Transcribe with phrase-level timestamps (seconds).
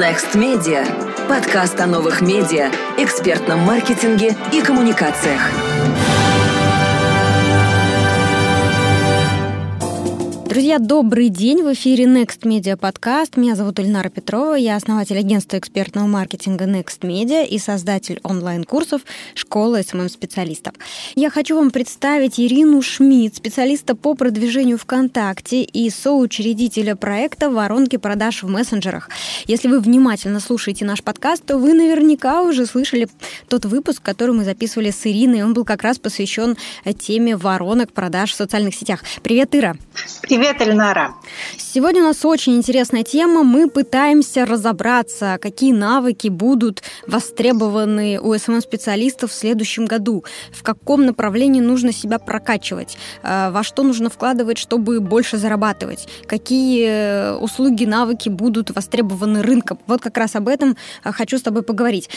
[0.00, 0.84] Next Media.
[1.28, 5.69] Подкаст о новых медиа, экспертном маркетинге и коммуникациях.
[10.50, 11.62] Друзья, добрый день!
[11.62, 13.36] В эфире Next Media подкаст.
[13.36, 19.02] Меня зовут Ильнара Петрова, я основатель агентства экспертного маркетинга Next Media и создатель онлайн-курсов
[19.34, 20.74] «Школа СММ-специалистов».
[21.14, 28.42] Я хочу вам представить Ирину Шмидт, специалиста по продвижению ВКонтакте и соучредителя проекта «Воронки продаж
[28.42, 29.08] в мессенджерах».
[29.46, 33.08] Если вы внимательно слушаете наш подкаст, то вы наверняка уже слышали
[33.46, 35.44] тот выпуск, который мы записывали с Ириной.
[35.44, 36.56] Он был как раз посвящен
[36.98, 39.04] теме воронок продаж в социальных сетях.
[39.22, 39.76] Привет, Ира!
[40.22, 40.39] Привет!
[40.40, 41.16] Привет, Эльнара.
[41.58, 43.42] Сегодня у нас очень интересная тема.
[43.42, 51.60] Мы пытаемся разобраться, какие навыки будут востребованы у СММ-специалистов в следующем году, в каком направлении
[51.60, 58.30] нужно себя прокачивать, э, во что нужно вкладывать, чтобы больше зарабатывать, какие э, услуги, навыки
[58.30, 59.78] будут востребованы рынком.
[59.86, 62.08] Вот как раз об этом э, хочу с тобой поговорить.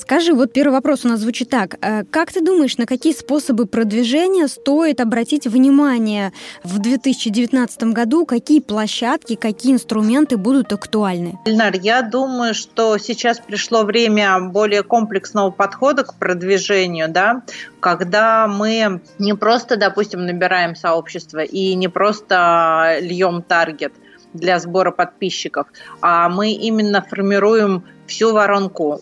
[0.00, 1.78] Скажи, вот первый вопрос у нас звучит так.
[2.10, 6.32] Как ты думаешь, на какие способы продвижения стоит обратить внимание
[6.64, 11.38] в 2019 2019 году какие площадки, какие инструменты будут актуальны?
[11.44, 17.42] Ильнар, я думаю, что сейчас пришло время более комплексного подхода к продвижению, да,
[17.80, 23.92] когда мы не просто, допустим, набираем сообщество и не просто льем таргет
[24.32, 25.68] для сбора подписчиков,
[26.00, 29.00] а мы именно формируем всю воронку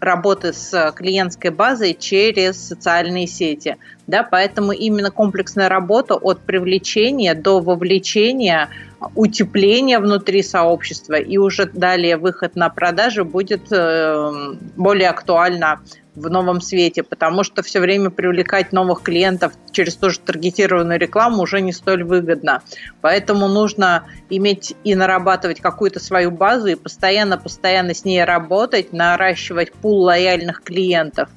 [0.00, 3.76] работы с клиентской базой через социальные сети.
[4.06, 8.68] Да, поэтому именно комплексная работа от привлечения до вовлечения,
[9.14, 14.30] утепления внутри сообщества и уже далее выход на продажи будет э,
[14.76, 15.80] более актуальна
[16.14, 21.42] в новом свете, потому что все время привлекать новых клиентов через ту же таргетированную рекламу
[21.42, 22.62] уже не столь выгодно.
[23.00, 30.02] Поэтому нужно иметь и нарабатывать какую-то свою базу и постоянно-постоянно с ней работать, наращивать пул
[30.02, 31.28] лояльных клиентов.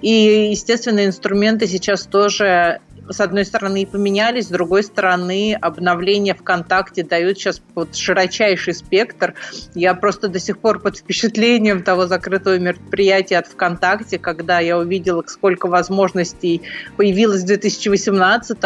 [0.00, 7.02] И, естественно, инструменты сейчас тоже с одной стороны, и поменялись, с другой стороны, обновления ВКонтакте
[7.02, 9.34] дают сейчас вот широчайший спектр.
[9.74, 15.22] Я просто до сих пор под впечатлением того закрытого мероприятия от ВКонтакте, когда я увидела,
[15.26, 16.62] сколько возможностей
[16.96, 18.58] появилось в 2018,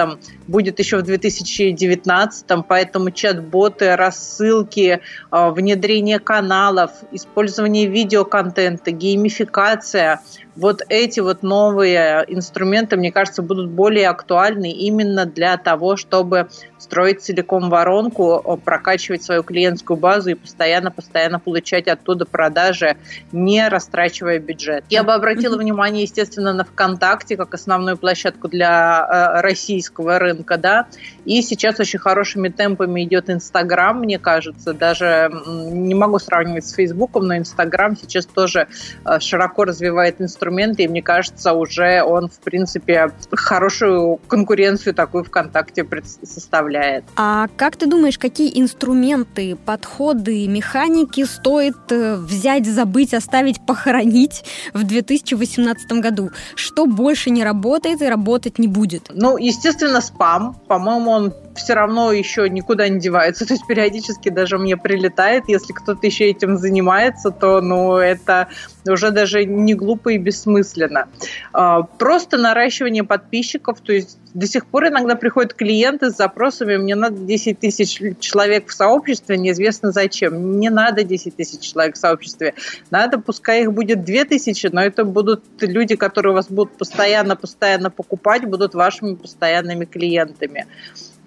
[0.47, 5.01] будет еще в 2019, поэтому чат-боты, рассылки,
[5.31, 10.21] а, внедрение каналов, использование видеоконтента, геймификация–
[10.59, 17.23] вот эти вот новые инструменты, мне кажется, будут более актуальны именно для того, чтобы строить
[17.23, 22.97] целиком воронку, прокачивать свою клиентскую базу и постоянно-постоянно получать оттуда продажи,
[23.33, 24.85] не растрачивая бюджет.
[24.89, 29.07] Я бы обратила внимание, естественно, на ВКонтакте как основную площадку для
[29.39, 30.87] э, российского рынка, да,
[31.25, 37.27] и сейчас очень хорошими темпами идет Инстаграм, мне кажется, даже не могу сравнивать с Фейсбуком,
[37.27, 38.69] но Инстаграм сейчас тоже
[39.05, 45.25] э, широко развивает инструменты инструменты, и мне кажется, уже он, в принципе, хорошую конкуренцию такую
[45.25, 45.87] ВКонтакте
[46.23, 46.68] составляет.
[47.17, 54.85] А как ты думаешь, какие инструменты, подходы, механики стоит э, взять, забыть, оставить, похоронить в
[54.85, 56.31] 2018 году?
[56.55, 59.11] Что больше не работает и работать не будет?
[59.11, 60.57] Ну, естественно, спам.
[60.67, 63.47] По-моему, он все равно еще никуда не девается.
[63.49, 68.49] То есть периодически даже мне прилетает, если кто-то еще этим занимается, то ну, это
[68.87, 71.09] уже даже не глупо и бессмысленно.
[71.53, 76.95] А, просто наращивание подписчиков, то есть до сих пор иногда приходят клиенты с запросами, мне
[76.95, 80.61] надо 10 тысяч человек в сообществе, неизвестно зачем.
[80.61, 82.55] Не надо 10 тысяч человек в сообществе.
[82.91, 88.45] Надо, пускай их будет 2 тысячи, но это будут люди, которые вас будут постоянно-постоянно покупать,
[88.45, 90.67] будут вашими постоянными клиентами.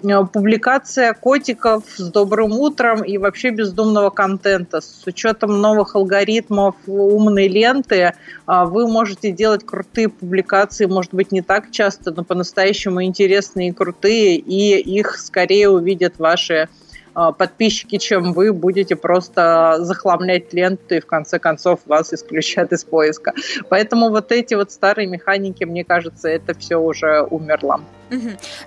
[0.03, 4.81] Э, публикация котиков с добрым утром и вообще бездумного контента.
[4.81, 8.13] С учетом новых алгоритмов умной ленты
[8.45, 13.71] а, вы можете делать крутые публикации, может быть, не так часто, но по-настоящему интересные и
[13.71, 16.69] крутые, и их скорее увидят ваши
[17.13, 22.83] а, подписчики, чем вы будете просто захламлять ленту и в конце концов вас исключат из
[22.83, 23.33] поиска.
[23.69, 27.81] Поэтому вот эти вот старые механики, мне кажется, это все уже умерло.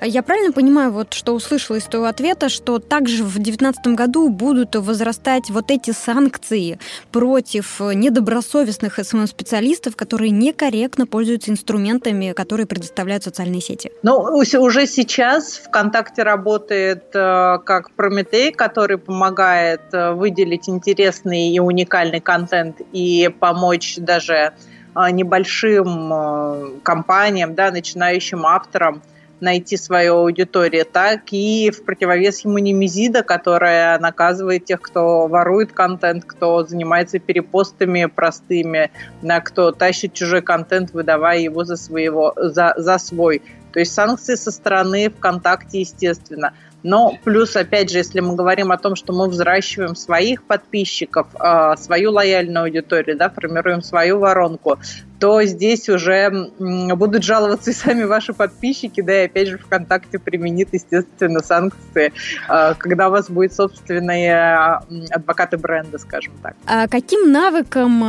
[0.00, 4.74] Я правильно понимаю, вот что услышала из твоего ответа, что также в 2019 году будут
[4.76, 6.78] возрастать вот эти санкции
[7.12, 13.92] против недобросовестных СММ-специалистов, которые некорректно пользуются инструментами, которые предоставляют социальные сети?
[14.02, 22.20] Ну, уже сейчас ВКонтакте работает э, как Прометей, который помогает э, выделить интересный и уникальный
[22.20, 24.54] контент и помочь даже
[24.94, 29.02] э, небольшим компаниям, да, начинающим авторам–
[29.40, 36.24] найти свою аудиторию, так и в противовес ему Немезида, которая наказывает тех, кто ворует контент,
[36.24, 38.90] кто занимается перепостами простыми,
[39.22, 43.42] да, кто тащит чужой контент, выдавая его за, своего, за, за свой.
[43.72, 46.52] То есть санкции со стороны ВКонтакте, естественно.
[46.84, 51.76] Но плюс, опять же, если мы говорим о том, что мы взращиваем своих подписчиков, а,
[51.76, 54.78] свою лояльную аудиторию, да, формируем свою воронку,
[55.18, 60.68] то здесь уже будут жаловаться и сами ваши подписчики, да, и опять же ВКонтакте применит,
[60.72, 62.12] естественно, санкции,
[62.48, 66.56] а, когда у вас будет собственные а, адвокаты бренда, скажем так.
[66.66, 68.02] А каким навыкам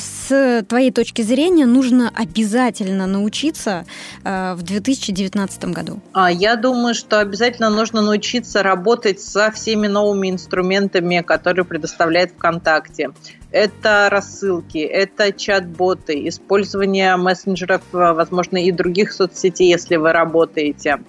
[0.00, 3.84] с твоей точки зрения нужно обязательно научиться
[4.24, 6.00] в 2019 году?
[6.30, 13.10] Я думаю, что обязательно нужно научиться работать со всеми новыми инструментами, которые предоставляет ВКонтакте.
[13.52, 21.00] Это рассылки, это чат-боты, использование мессенджеров, возможно, и других соцсетей, если вы работаете.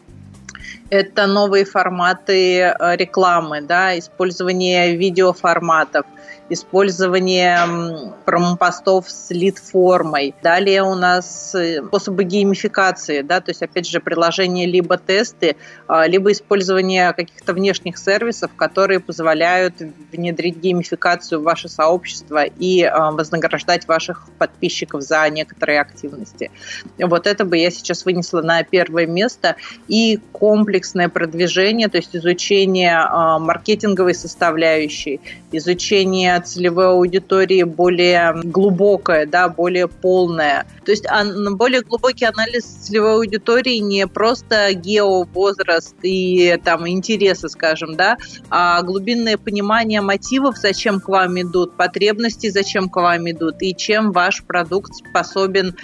[0.90, 6.06] Это новые форматы э, рекламы, да, использование видеоформатов,
[6.53, 10.35] использование промопостов с лид-формой.
[10.41, 15.55] Далее у нас э, способы геймификации, да, то есть, опять же, приложение либо тесты,
[15.88, 19.75] а, либо использование каких-то внешних сервисов, которые позволяют
[20.11, 26.51] внедрить геймификацию в ваше сообщество и а, вознаграждать ваших подписчиков за некоторые активности.
[26.99, 29.56] Вот это бы я сейчас вынесла на первое место.
[29.88, 35.21] И комплексное продвижение, то есть изучение а, маркетинговой составляющей,
[35.51, 40.66] изучение целевой аудитории более глубокое, да, более полное.
[40.86, 41.06] То есть
[41.51, 48.18] более глубокий анализ целевой аудитории не просто геовозраст и там интересы, скажем, да,
[48.50, 54.12] а глубинное понимание мотивов, зачем к вам идут, потребностей, зачем к вам идут, и чем
[54.12, 55.75] ваш продукт способен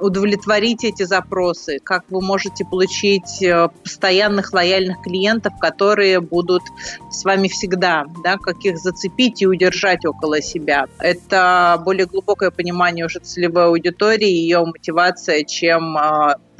[0.00, 6.62] удовлетворить эти запросы, как вы можете получить э, постоянных лояльных клиентов, которые будут
[7.10, 10.86] с вами всегда, да, как их зацепить и удержать около себя.
[10.98, 15.96] Это более глубокое понимание уже целевой аудитории, ее мотивация, чем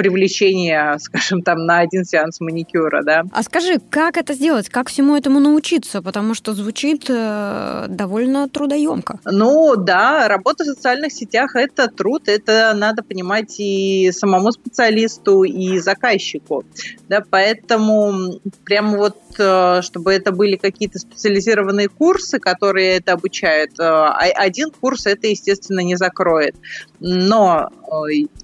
[0.00, 3.24] привлечение, скажем, там на один сеанс маникюра, да.
[3.32, 9.18] А скажи, как это сделать, как всему этому научиться, потому что звучит э, довольно трудоемко.
[9.26, 15.78] Ну да, работа в социальных сетях это труд, это надо понимать и самому специалисту, и
[15.80, 16.64] заказчику,
[17.10, 23.72] да, поэтому прямо вот э, чтобы это были какие-то специализированные курсы, которые это обучают.
[23.78, 26.54] Э, а один курс это, естественно, не закроет.
[27.00, 27.68] Но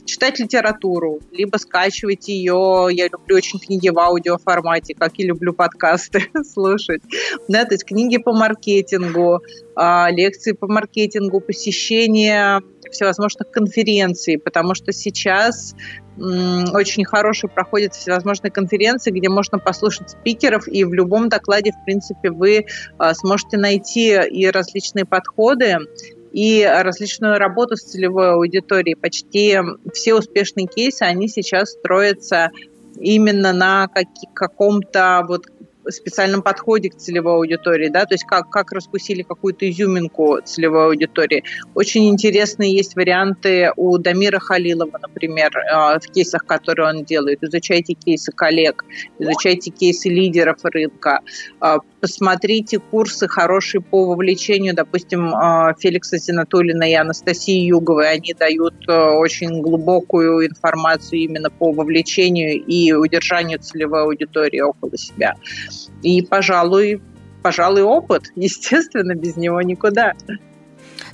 [0.05, 2.89] читать литературу, либо скачивать ее.
[2.91, 7.03] Я люблю очень книги в аудиоформате, как и люблю подкасты слушать.
[7.49, 9.41] Да, то есть книги по маркетингу,
[9.77, 12.61] а, лекции по маркетингу, посещение
[12.91, 15.75] всевозможных конференций, потому что сейчас
[16.19, 22.31] очень хорошие проходят всевозможные конференции, где можно послушать спикеров, и в любом докладе, в принципе,
[22.31, 22.65] вы
[22.99, 25.77] а, сможете найти и различные подходы,
[26.37, 28.95] и различную работу с целевой аудиторией.
[28.95, 29.59] Почти
[29.95, 32.51] все успешные кейсы, они сейчас строятся
[33.01, 33.89] именно на
[34.35, 35.47] каком-то вот
[35.91, 41.45] специальном подходе к целевой аудитории, да, то есть как, как раскусили какую-то изюминку целевой аудитории.
[41.75, 47.43] Очень интересные есть варианты у Дамира Халилова, например, а, в кейсах, которые он делает.
[47.43, 48.85] Изучайте кейсы коллег,
[49.19, 51.21] изучайте кейсы лидеров рынка,
[51.61, 58.11] а, посмотрите курсы хорошие по вовлечению, допустим, а, Феликса Зинатулина и Анастасии Юговой.
[58.11, 65.35] Они дают очень глубокую информацию именно по вовлечению и удержанию целевой аудитории около себя.
[66.03, 67.01] И, пожалуй,
[67.43, 70.13] пожалуй, опыт, естественно, без него никуда.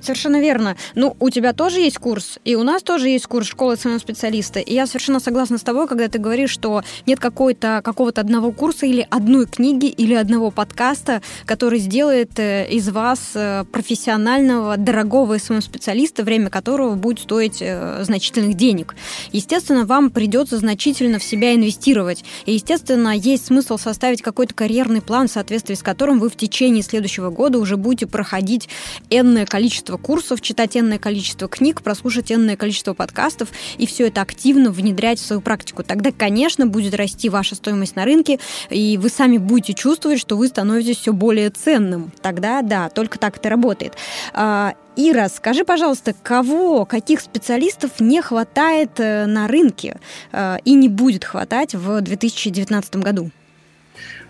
[0.03, 0.77] Совершенно верно.
[0.97, 4.59] Ну, у тебя тоже есть курс, и у нас тоже есть курс школы своего специалиста.
[4.59, 8.85] И я совершенно согласна с тобой, когда ты говоришь, что нет какой-то какого-то одного курса
[8.85, 15.63] или одной книги или одного подкаста, который сделает э, из вас э, профессионального, дорогого своего
[15.63, 18.97] специалиста, время которого будет стоить э, значительных денег.
[19.31, 22.25] Естественно, вам придется значительно в себя инвестировать.
[22.45, 26.83] И, естественно, есть смысл составить какой-то карьерный план, в соответствии с которым вы в течение
[26.83, 28.69] следующего года уже будете проходить
[29.11, 34.21] энное количество количество курсов, читать энное количество книг, прослушать энное количество подкастов и все это
[34.21, 35.83] активно внедрять в свою практику.
[35.83, 38.39] Тогда, конечно, будет расти ваша стоимость на рынке,
[38.71, 42.13] и вы сами будете чувствовать, что вы становитесь все более ценным.
[42.21, 43.95] Тогда, да, только так это работает.
[44.33, 49.99] А, Ира, скажи, пожалуйста, кого, каких специалистов не хватает э, на рынке
[50.33, 53.31] э, и не будет хватать в 2019 году?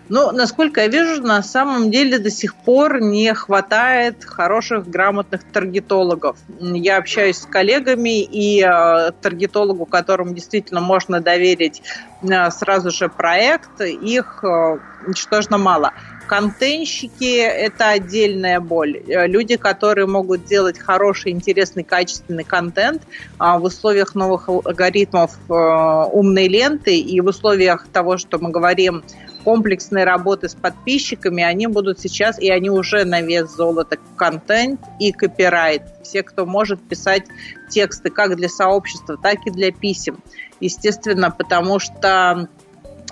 [0.09, 6.37] Ну, насколько я вижу, на самом деле до сих пор не хватает хороших, грамотных таргетологов.
[6.59, 11.81] Я общаюсь с коллегами, и э, таргетологу, которому действительно можно доверить
[12.21, 15.93] э, сразу же проект, их э, ничтожно мало.
[16.27, 18.97] Контентщики– это отдельная боль.
[19.07, 23.03] Э, люди, которые могут делать хороший, интересный, качественный контент
[23.39, 29.01] в условиях новых алгоритмов э, умной ленты и в условиях того, что мы говорим
[29.43, 35.11] комплексной работы с подписчиками, они будут сейчас, и они уже на вес золота, контент и
[35.11, 35.83] копирайт.
[36.03, 37.25] Все, кто может писать
[37.69, 40.19] тексты как для сообщества, так и для писем.
[40.59, 42.47] Естественно, потому что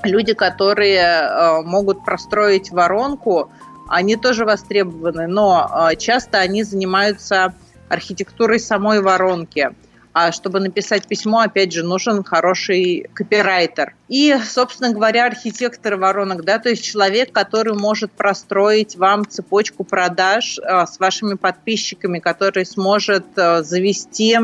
[0.03, 3.51] люди, которые э, могут простроить воронку,
[3.89, 7.53] они тоже востребованы, но э, часто они занимаются
[7.89, 9.71] архитектурой самой воронки.
[10.13, 13.95] А чтобы написать письмо, опять же, нужен хороший копирайтер.
[14.09, 20.59] И, собственно говоря, архитектор воронок, да, то есть человек, который может простроить вам цепочку продаж
[20.59, 24.37] э, с вашими подписчиками, который сможет завести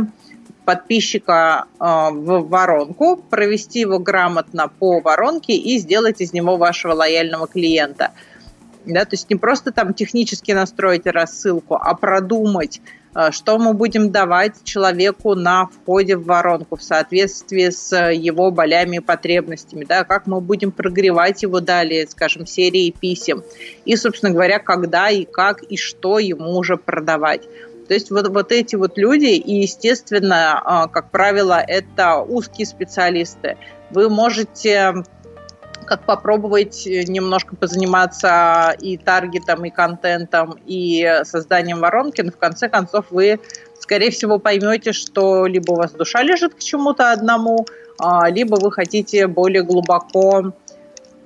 [0.68, 7.48] подписчика э, в воронку, провести его грамотно по воронке и сделать из него вашего лояльного
[7.48, 8.12] клиента.
[8.86, 12.97] Да, то есть не просто там технически настроить рассылку, а продумать, э,
[13.32, 19.00] что мы будем давать человеку на входе в воронку в соответствии с его болями и
[19.00, 23.44] потребностями, да, как мы будем прогревать его далее, скажем, серии писем,
[23.86, 27.42] и, собственно говоря, когда и как и что ему уже продавать.
[27.88, 33.58] То есть вот, вот эти вот люди, и, естественно, а, как правило, это узкие специалисты.
[33.92, 34.96] Вы можете
[35.88, 43.06] как попробовать немножко позаниматься и таргетом, и контентом, и созданием воронки, но в конце концов
[43.10, 43.40] вы,
[43.80, 47.66] скорее всего, поймете, что либо у вас душа лежит к чему-то одному,
[48.00, 50.54] а, либо вы хотите более глубоко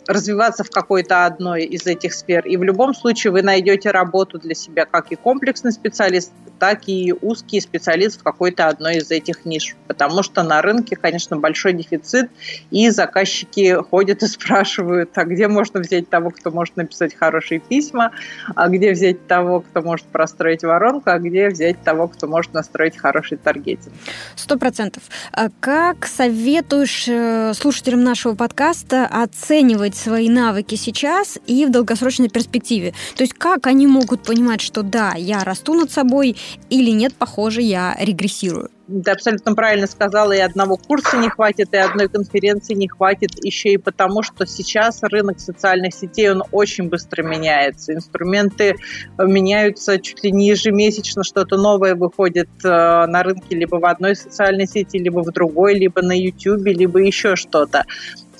[0.07, 2.45] развиваться в какой-то одной из этих сфер.
[2.45, 7.11] И в любом случае вы найдете работу для себя как и комплексный специалист, так и
[7.21, 9.75] узкий специалист в какой-то одной из этих ниш.
[9.87, 12.29] Потому что на рынке, конечно, большой дефицит,
[12.69, 18.11] и заказчики ходят и спрашивают, а где можно взять того, кто может написать хорошие письма,
[18.55, 22.95] а где взять того, кто может простроить воронку, а где взять того, кто может настроить
[22.95, 23.95] хороший таргетинг.
[24.35, 25.01] Сто процентов.
[25.31, 32.93] А как советуешь э, слушателям нашего подкаста оценивать свои навыки сейчас и в долгосрочной перспективе?
[33.15, 36.37] То есть как они могут понимать, что да, я расту над собой,
[36.69, 38.69] или нет, похоже, я регрессирую?
[38.87, 43.69] Ты абсолютно правильно сказала, и одного курса не хватит, и одной конференции не хватит, еще
[43.69, 47.93] и потому, что сейчас рынок социальных сетей, он очень быстро меняется.
[47.93, 48.75] Инструменты
[49.17, 54.67] меняются чуть ли не ежемесячно, что-то новое выходит э, на рынке либо в одной социальной
[54.67, 57.85] сети, либо в другой, либо на YouTube, либо еще что-то.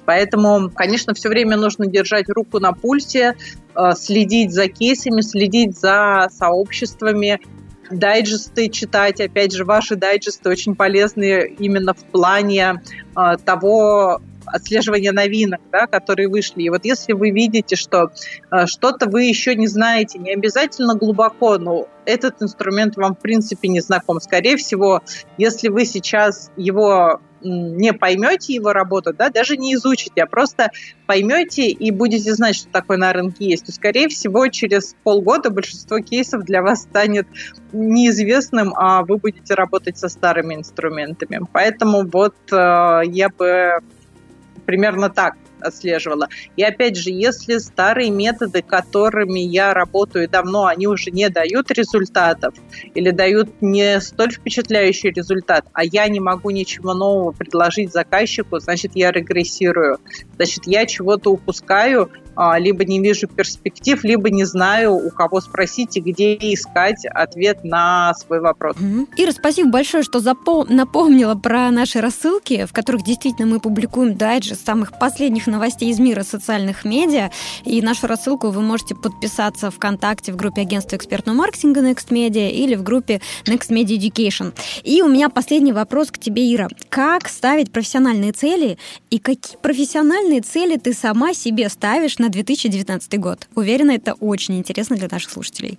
[0.06, 3.36] Поэтому, конечно, все время нужно держать руку на пульсе,
[3.76, 7.40] э, следить за кейсами, следить за сообществами,
[7.92, 9.20] дайджесты читать.
[9.20, 12.82] Опять же, ваши дайджесты очень полезны именно в плане
[13.16, 14.22] э, того,
[14.52, 16.64] отслеживания новинок, да, которые вышли.
[16.64, 18.12] И вот если вы видите, что
[18.52, 23.68] э, что-то вы еще не знаете, не обязательно глубоко, но этот инструмент вам в принципе
[23.68, 24.20] не знаком.
[24.20, 25.02] Скорее всего,
[25.38, 30.72] если вы сейчас его не поймете его работу, да, даже не изучите, а просто
[31.08, 36.00] поймете и будете знать, что такое на рынке есть, то, скорее всего, через полгода большинство
[36.00, 37.28] кейсов для вас станет
[37.72, 41.42] неизвестным, а вы будете работать со старыми инструментами.
[41.52, 43.80] Поэтому вот э, я бы
[44.72, 46.28] примерно так отслеживала.
[46.56, 52.54] И опять же, если старые методы, которыми я работаю давно, они уже не дают результатов
[52.94, 58.92] или дают не столь впечатляющий результат, а я не могу ничего нового предложить заказчику, значит,
[58.96, 59.98] я регрессирую.
[60.36, 65.98] Значит, я чего-то упускаю, а, либо не вижу перспектив, либо не знаю, у кого спросить
[65.98, 68.76] и где искать ответ на свой вопрос.
[69.18, 70.66] Ира, спасибо большое, что запом...
[70.70, 76.24] напомнила про наши рассылки, в которых действительно мы публикуем дайджест самых последних новостей из мира
[76.24, 77.30] социальных медиа.
[77.66, 82.76] И нашу рассылку вы можете подписаться ВКонтакте в группе агентства экспертного маркетинга Next Media или
[82.76, 84.54] в группе Next Media Education.
[84.84, 86.68] И у меня последний вопрос к тебе, Ира.
[86.90, 88.78] Как ставить профессиональные цели
[89.10, 93.48] и какие профессиональные цели ты сама себе ставишь на 2019 год.
[93.56, 95.78] Уверена, это очень интересно для наших слушателей.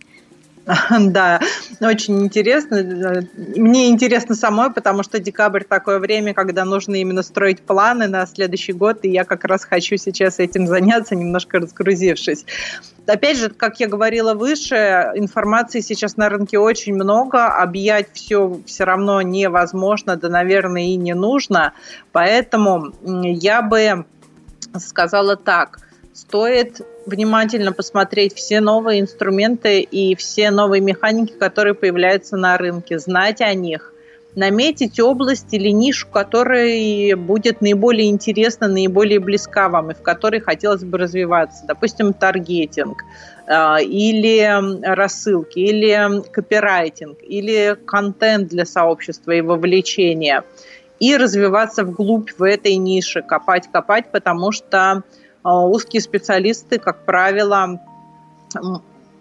[1.00, 1.40] Да,
[1.80, 3.24] очень интересно.
[3.56, 8.72] Мне интересно самой, потому что декабрь такое время, когда нужно именно строить планы на следующий
[8.72, 12.44] год, и я как раз хочу сейчас этим заняться, немножко разгрузившись.
[13.06, 18.84] Опять же, как я говорила выше, информации сейчас на рынке очень много, объять все все
[18.84, 21.72] равно невозможно, да, наверное, и не нужно.
[22.12, 24.04] Поэтому я бы
[24.78, 25.80] сказала так,
[26.14, 33.40] стоит внимательно посмотреть все новые инструменты и все новые механики, которые появляются на рынке, знать
[33.40, 33.92] о них,
[34.34, 40.84] наметить область или нишу, которая будет наиболее интересна, наиболее близка вам и в которой хотелось
[40.84, 41.64] бы развиваться.
[41.66, 43.02] Допустим, таргетинг
[43.46, 44.48] а, или
[44.82, 50.44] рассылки, или копирайтинг, или контент для сообщества и вовлечения.
[50.98, 55.02] И развиваться вглубь в этой нише, копать, копать, потому что
[55.44, 57.80] узкие специалисты, как правило,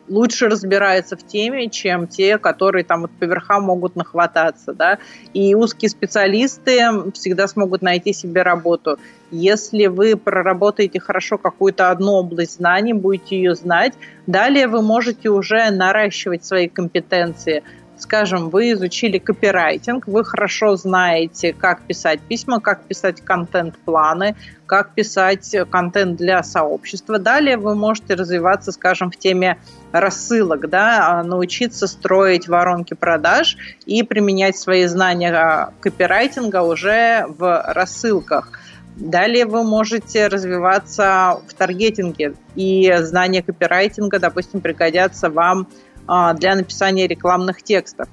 [0.08, 4.98] лучше разбираются в теме, чем те, которые там вот по верхам могут нахвататься, да,
[5.34, 9.00] и узкие специалисты всегда смогут найти себе работу.
[9.32, 13.94] Если вы проработаете хорошо какую-то одну область знаний, будете ее знать,
[14.28, 17.64] далее вы можете уже наращивать свои компетенции–
[18.02, 25.56] скажем, вы изучили копирайтинг, вы хорошо знаете, как писать письма, как писать контент-планы, как писать
[25.70, 27.20] контент для сообщества.
[27.20, 29.58] Далее вы можете развиваться, скажем, в теме
[29.92, 38.50] рассылок, да, а, научиться строить воронки продаж и применять свои знания копирайтинга уже в рассылках.
[38.96, 47.08] Далее вы можете развиваться в таргетинге, и знания копирайтинга, допустим, пригодятся вам а, для написания
[47.08, 48.08] рекламных текстов.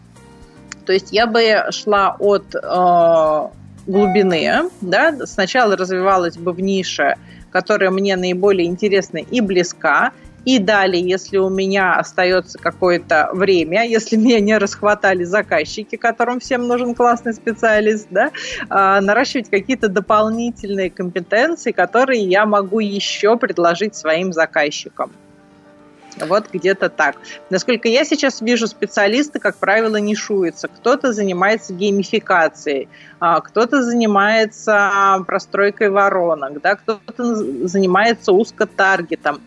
[0.89, 3.49] То есть я бы шла от э,
[3.87, 7.17] глубины, да, сначала развивалась бы в нише,
[7.51, 10.13] которая мне наиболее интересна и близка,
[10.45, 16.67] и далее, если у меня остается какое-то время, если меня не расхватали заказчики, которым всем
[16.67, 24.33] нужен классный специалист, да, э, наращивать какие-то дополнительные компетенции, которые я могу еще предложить своим
[24.33, 25.13] заказчикам.
[26.27, 27.17] Вот где-то так.
[27.51, 30.69] Насколько я сейчас вижу, специалисты, как правило, нишуются.
[30.69, 32.89] Кто-то занимается геймификацией,
[33.21, 37.35] а, кто-то занимается простройкой воронок, да, кто-то
[37.67, 39.41] занимается узкотаргетом.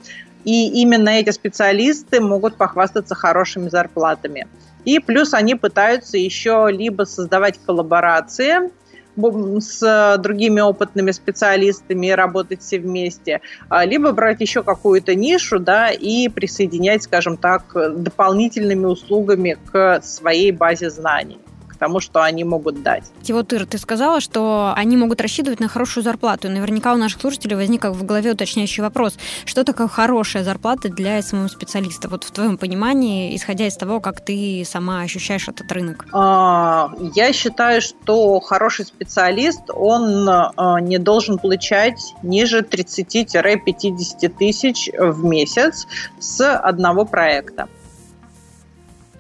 [0.44, 4.48] И именно эти специалисты могут похвастаться хорошими зарплатами.
[4.86, 8.72] И плюс они пытаются еще либо создавать коллаборации,
[9.16, 15.90] с другими опытными специалистами и работать все вместе, а, либо брать еще какую-то нишу, да,
[15.90, 21.40] и присоединять, скажем так, дополнительными услугами к своей базе знаний
[21.82, 23.06] тому, что они могут дать.
[23.28, 26.48] Вот, Ира, ты сказала, что они могут рассчитывать на хорошую зарплату.
[26.48, 29.18] Наверняка у наших слушателей возник в голове уточняющий вопрос.
[29.46, 32.08] Что такое хорошая зарплата для SMM-специалиста?
[32.08, 36.06] Вот в твоем понимании, исходя из того, как ты сама ощущаешь этот рынок.
[36.14, 45.26] А, я считаю, что хороший специалист, он а, не должен получать ниже 30-50 тысяч в
[45.26, 45.88] месяц
[46.20, 47.68] с одного проекта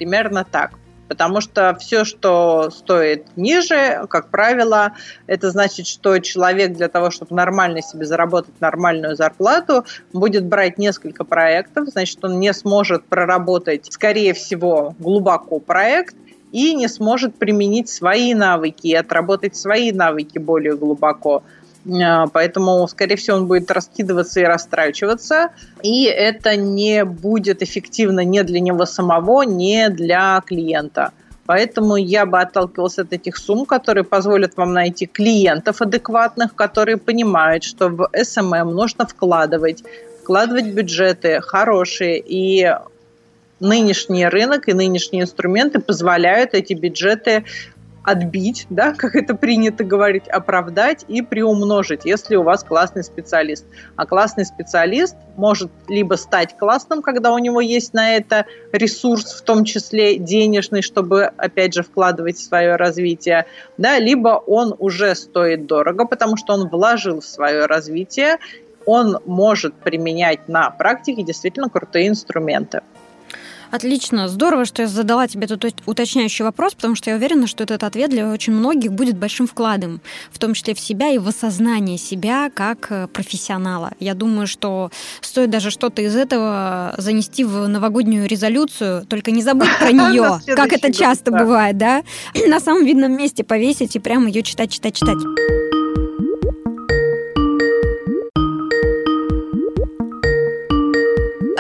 [0.02, 0.72] примерно так
[1.12, 4.94] потому что все, что стоит ниже, как правило,
[5.28, 11.26] это значит, что человек для того, чтобы нормально себе заработать нормальную зарплату, будет брать несколько
[11.26, 16.16] проектов, значит, он не сможет проработать, скорее всего, глубоко проект,
[16.54, 21.44] и не сможет применить свои навыки и отработать свои навыки более глубоко.
[21.90, 25.50] А, поэтому, скорее всего, он будет раскидываться и растрачиваться,
[25.82, 31.12] и это не будет эффективно ни для него самого, ни для клиента.
[31.46, 37.64] Поэтому я бы отталкивалась от этих сумм, которые позволят вам найти клиентов адекватных, которые понимают,
[37.64, 39.84] что в SMM нужно вкладывать,
[40.22, 42.72] вкладывать бюджеты хорошие, и
[43.60, 47.44] нынешний рынок и нынешние инструменты позволяют эти бюджеты
[48.04, 53.66] отбить, да, как это принято говорить, оправдать и приумножить, если у вас классный специалист.
[53.96, 59.42] А классный специалист может либо стать классным, когда у него есть на это ресурс, в
[59.42, 63.46] том числе денежный, чтобы, опять же, вкладывать в свое развитие,
[63.78, 68.38] да, либо он уже стоит дорого, потому что он вложил в свое развитие,
[68.86, 72.82] он может применять на практике действительно крутые инструменты.
[73.72, 77.84] Отлично, здорово, что я задала тебе этот уточняющий вопрос, потому что я уверена, что этот
[77.84, 81.98] ответ для очень многих будет большим вкладом, в том числе в себя и в осознание
[81.98, 83.92] себя как э, профессионала.
[84.00, 89.70] Я думаю, что стоит даже что-то из этого занести в новогоднюю резолюцию, только не забыть
[89.80, 92.04] про нее, как это часто бывает, да?
[92.48, 95.18] На самом видном месте повесить и прямо ее читать, читать, читать.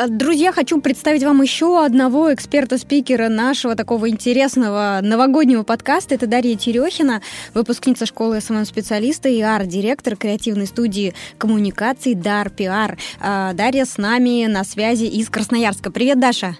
[0.07, 6.15] Друзья, хочу представить вам еще одного эксперта-спикера нашего такого интересного новогоднего подкаста.
[6.15, 7.21] Это Дарья Терехина,
[7.53, 12.97] выпускница школы SMM-специалиста и арт-директор креативной студии коммуникаций Дар Пиар.
[13.19, 15.91] А, Дарья с нами на связи из Красноярска.
[15.91, 16.57] Привет, Даша!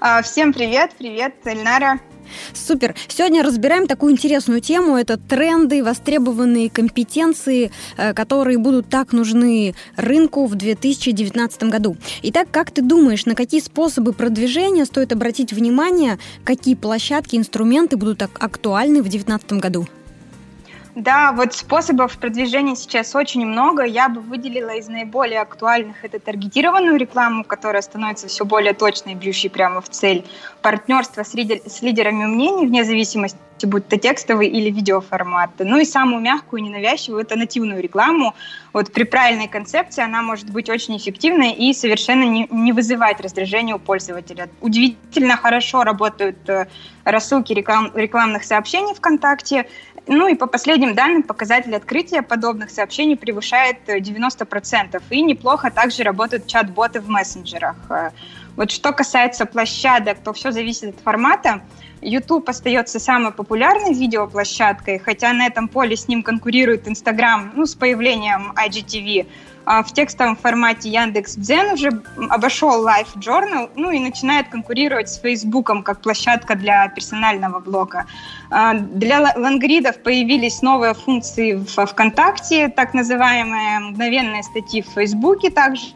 [0.00, 2.00] А, всем привет, привет, Эльнара.
[2.52, 2.94] Супер.
[3.08, 4.96] Сегодня разбираем такую интересную тему.
[4.96, 11.96] Это тренды, востребованные компетенции, э, которые будут так нужны рынку в 2019 году.
[12.22, 18.22] Итак, как ты думаешь, на какие способы продвижения стоит обратить внимание, какие площадки, инструменты будут
[18.22, 19.86] актуальны в 2019 году?
[20.98, 23.84] Да, вот способов продвижения сейчас очень много.
[23.84, 29.48] Я бы выделила из наиболее актуальных это таргетированную рекламу, которая становится все более точной, бьющей
[29.48, 30.26] прямо в цель.
[30.60, 35.50] Партнерство с, лидер, с лидерами мнений, вне зависимости, будь то текстовый или видеоформат.
[35.60, 38.34] Ну и самую мягкую, ненавязчивую– это нативную рекламу.
[38.72, 43.76] Вот при правильной концепции она может быть очень эффективной и совершенно не, не вызывать раздражения
[43.76, 44.48] у пользователя.
[44.60, 46.66] Удивительно хорошо работают э,
[47.04, 49.68] рассылки реклам, рекламных сообщений ВКонтакте–
[50.08, 54.96] ну и по последним данным показатель открытия подобных сообщений превышает 90%.
[54.96, 57.76] Э, и неплохо также работают чат-боты в мессенджерах.
[57.90, 58.10] Э,
[58.56, 61.62] вот что касается площадок, то все зависит от формата.
[62.00, 67.74] YouTube остается самой популярной видеоплощадкой, хотя на этом поле с ним конкурирует Instagram ну, с
[67.74, 69.26] появлением IGTV.
[69.70, 71.90] А, в текстовом формате Яндекс Дзен уже
[72.30, 78.06] обошел Life Journal, ну и начинает конкурировать с Фейсбуком как площадка для персонального блога.
[78.50, 85.88] А, для лангридов появились новые функции в ВКонтакте, так называемые мгновенные статьи в Фейсбуке также.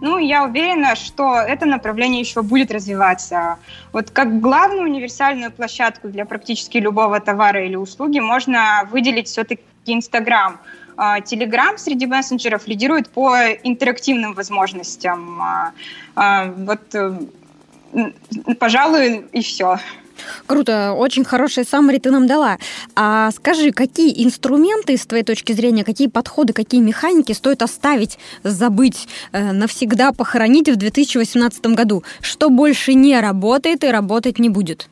[0.00, 3.58] Ну, я уверена, что это направление еще будет развиваться.
[3.92, 10.58] Вот как главную универсальную площадку для практически любого товара или услуги можно выделить все-таки Инстаграм–
[11.00, 15.40] Telegram а, среди мессенджеров лидирует по интерактивным возможностям.
[15.40, 15.72] А,
[16.14, 17.18] а, вот, э,
[18.58, 19.78] пожалуй, и все.
[20.46, 22.58] Круто, очень хорошая саммари ты нам дала.
[22.94, 29.08] А скажи, какие инструменты, с твоей точки зрения, какие подходы, какие механики стоит оставить, забыть,
[29.32, 32.04] э, навсегда похоронить в 2018 году?
[32.20, 34.90] Что больше не работает и работать не будет?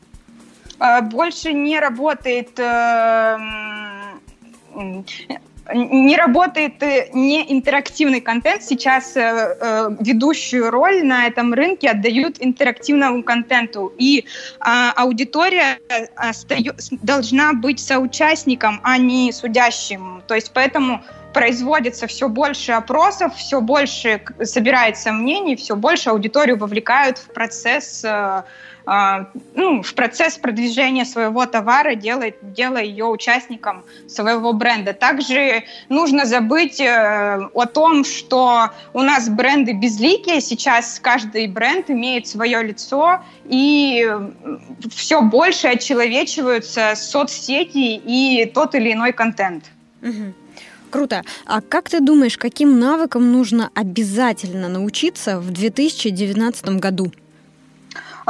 [1.11, 3.37] Больше не работает э,
[5.73, 8.63] не работает э, не интерактивный контент.
[8.63, 13.93] Сейчас э, э, ведущую роль на этом рынке отдают интерактивному контенту.
[13.97, 15.79] И э, аудитория
[16.15, 20.23] остаю, должна быть соучастником, а не судящим.
[20.27, 21.01] То есть поэтому
[21.33, 28.43] производится все больше опросов, все больше собирается мнений, все больше аудиторию вовлекают в процесс э,
[28.91, 34.93] а, ну, в процесс продвижения своего товара, делая, делая ее участником своего бренда.
[34.93, 42.25] Также нужно забыть э, о том, что у нас бренды безликие, сейчас каждый бренд имеет
[42.25, 44.11] свое лицо, и
[44.89, 49.65] все больше очеловечиваются соцсети и тот или иной контент.
[50.01, 50.33] Угу.
[50.89, 51.23] Круто.
[51.45, 57.11] А как ты думаешь, каким навыкам нужно обязательно научиться в 2019 году?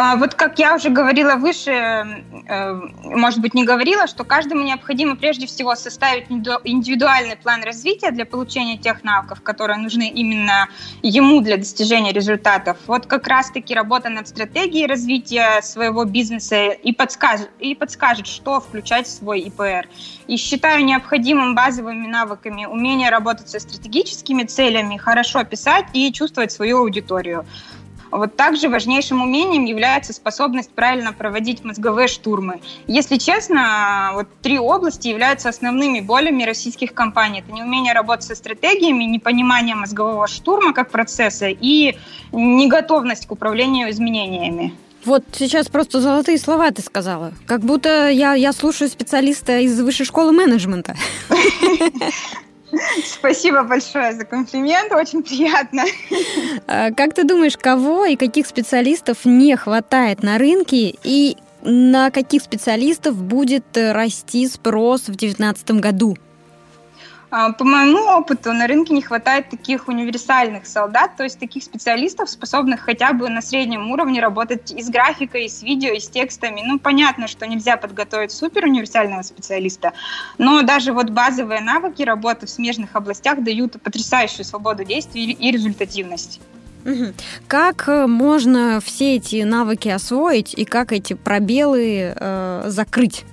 [0.01, 5.17] А, вот как я уже говорила выше, э, может быть, не говорила, что каждому необходимо
[5.17, 10.69] прежде всего составить индивидуальный план развития для получения тех навыков, которые нужны именно
[11.01, 12.77] ему для достижения результатов.
[12.87, 19.05] Вот как раз-таки работа над стратегией развития своего бизнеса и подскажет, и подскажет, что включать
[19.05, 19.89] в свой ИПР.
[20.27, 26.77] И считаю необходимым базовыми навыками умение работать со стратегическими целями, хорошо писать и чувствовать свою
[26.77, 27.45] аудиторию.
[28.11, 32.61] Вот также важнейшим умением является способность правильно проводить мозговые штурмы.
[32.87, 37.39] Если честно, вот три области являются основными болями российских компаний.
[37.39, 41.97] Это неумение работать со стратегиями, непонимание мозгового штурма как процесса и
[42.31, 44.73] неготовность к управлению изменениями.
[45.05, 47.33] Вот сейчас просто золотые слова ты сказала.
[47.45, 50.95] Как будто я, я слушаю специалиста из высшей школы менеджмента.
[53.05, 55.83] Спасибо большое за комплимент, очень приятно.
[56.67, 62.41] А как ты думаешь, кого и каких специалистов не хватает на рынке и на каких
[62.41, 66.17] специалистов будет расти спрос в 2019 году?
[67.31, 72.29] А, по моему опыту, на рынке не хватает таких универсальных солдат, то есть таких специалистов,
[72.29, 76.09] способных хотя бы на среднем уровне работать и с графикой, и с видео, и с
[76.09, 76.63] текстами.
[76.65, 79.93] Ну, понятно, что нельзя подготовить супер универсального специалиста,
[80.39, 86.41] но даже вот базовые навыки работы в смежных областях дают потрясающую свободу действий и результативность.
[87.47, 93.25] Как э, можно все эти навыки освоить и как эти пробелы э, закрыть?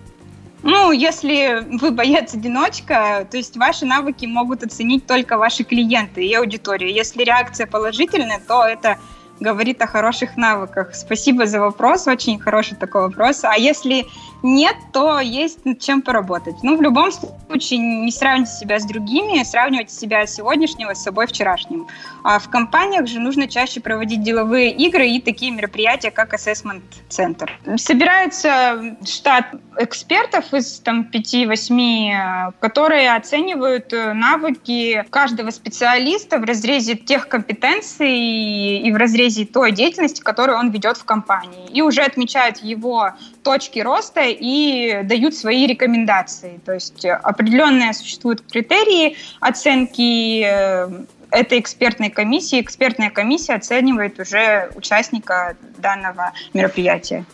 [0.62, 6.92] Ну, если вы боец-одиночка, то есть ваши навыки могут оценить только ваши клиенты и аудитория.
[6.92, 8.98] Если реакция положительная, то это
[9.38, 10.94] говорит о хороших навыках?
[10.94, 13.44] Спасибо за вопрос, очень хороший такой вопрос.
[13.44, 14.06] А если
[14.42, 16.56] нет, то есть над чем поработать.
[16.62, 21.86] Ну, в любом случае, не сравнивайте себя с другими, сравнивайте себя сегодняшнего с собой вчерашним.
[22.22, 27.48] А в компаниях же нужно чаще проводить деловые игры и такие мероприятия, как Assessment Center.
[27.76, 29.46] Собирается штат
[29.78, 38.92] экспертов из там 5-8, которые оценивают э, навыки каждого специалиста в разрезе тех компетенций и
[38.92, 41.68] в разрезе той деятельности, которую он ведет в компании.
[41.72, 43.12] И уже отмечают его
[43.46, 46.58] точки роста и дают свои рекомендации.
[46.64, 50.88] То есть определенные существуют критерии оценки э,
[51.30, 52.60] этой экспертной комиссии.
[52.60, 57.24] Экспертная комиссия оценивает уже участника данного мероприятия.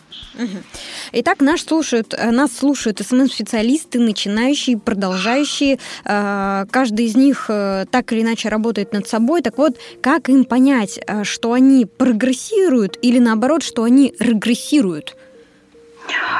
[1.13, 5.79] Итак, нас слушают, э, нас слушают СММ-специалисты, начинающие, продолжающие.
[6.05, 9.41] Э, каждый из них так или иначе работает над собой.
[9.41, 15.17] Так вот, как им понять, что они прогрессируют или наоборот, что они регрессируют?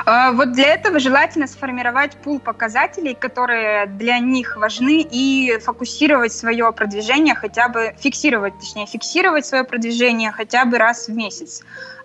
[0.05, 6.71] А, вот для этого желательно сформировать пул показателей, которые для них важны, и фокусировать свое
[6.71, 11.61] продвижение хотя бы, фиксировать, точнее, фиксировать свое продвижение хотя бы раз в месяц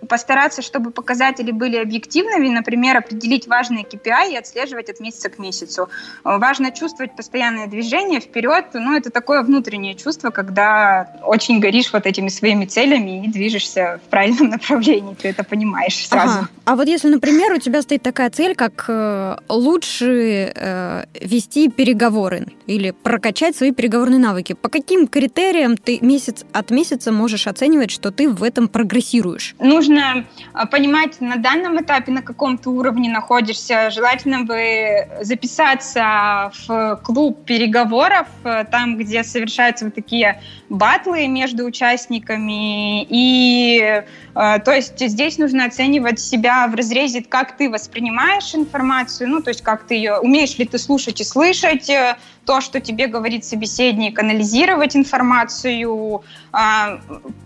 [0.07, 5.89] постараться, чтобы показатели были объективными, например, определить важные KPI и отслеживать от месяца к месяцу.
[6.23, 12.29] Важно чувствовать постоянное движение вперед, ну, это такое внутреннее чувство, когда очень горишь вот этими
[12.29, 16.39] своими целями и движешься в правильном направлении, ты это понимаешь сразу.
[16.39, 16.49] Ага.
[16.65, 22.47] А вот если, например, у тебя стоит такая цель, как э, лучше э, вести переговоры
[22.67, 28.11] или прокачать свои переговорные навыки, по каким критериям ты месяц от месяца можешь оценивать, что
[28.11, 29.55] ты в этом прогрессируешь?
[29.59, 33.89] Нужно а, понимать на данном этапе, на каком ты уровне находишься.
[33.89, 43.03] Желательно бы записаться в клуб переговоров, э, там, где совершаются вот такие батлы между участниками.
[43.09, 44.03] И
[44.39, 49.61] то есть здесь нужно оценивать себя в разрезе, как ты воспринимаешь информацию, ну, то есть
[49.61, 54.19] как ты ее, умеешь ли ты слушать и слышать, э, то, что тебе говорит собеседник,
[54.19, 56.23] анализировать информацию.
[56.51, 56.99] А,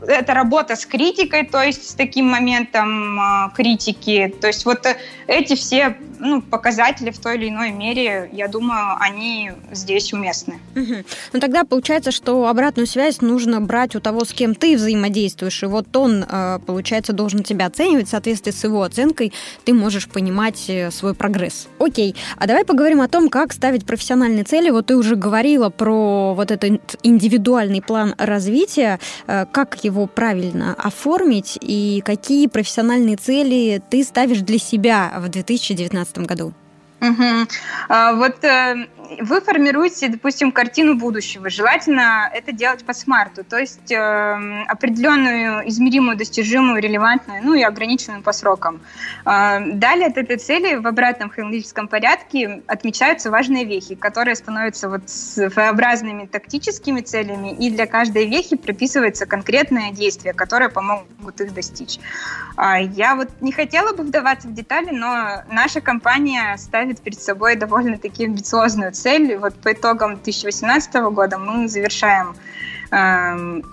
[0.08, 4.34] это работа с критикой, то есть с таким моментом а, критики.
[4.42, 4.86] То есть вот
[5.28, 10.60] эти все ну, показатели в той или иной мере, я думаю, они здесь уместны.
[10.76, 10.96] Угу.
[11.34, 15.66] Ну тогда получается, что обратную связь нужно брать у того, с кем ты взаимодействуешь, и
[15.66, 19.34] вот он, а, получается, должен тебя оценивать, в соответствии с его оценкой
[19.66, 21.68] ты можешь понимать э, свой прогресс.
[21.80, 24.70] Окей, а давай поговорим о том, как ставить профессиональные цели.
[24.70, 31.58] Вот ты уже говорила про вот этот индивидуальный план развития, э, как его правильно оформить
[31.62, 36.54] и какие профессиональные цели ты ставишь для себя в 2019 году?
[37.04, 37.48] Угу.
[37.90, 38.88] А, вот э,
[39.20, 41.50] вы формируете, допустим, картину будущего.
[41.50, 48.22] Желательно это делать по смарту, то есть э, определенную измеримую, достижимую, релевантную, ну и ограниченную
[48.22, 48.80] по срокам.
[49.26, 55.10] Э, далее от этой цели в обратном хронологическом порядке отмечаются важные вехи, которые становятся вот
[55.10, 62.00] своеобразными тактическими целями, и для каждой вехи прописывается конкретное действие, которое помогут их достичь.
[62.58, 67.56] Э, я вот не хотела бы вдаваться в детали, но наша компания ставит перед собой
[67.56, 69.38] довольно-таки амбициозную цель.
[69.38, 72.36] Вот по итогам 2018 года мы завершаем
[72.92, 73.64] эм,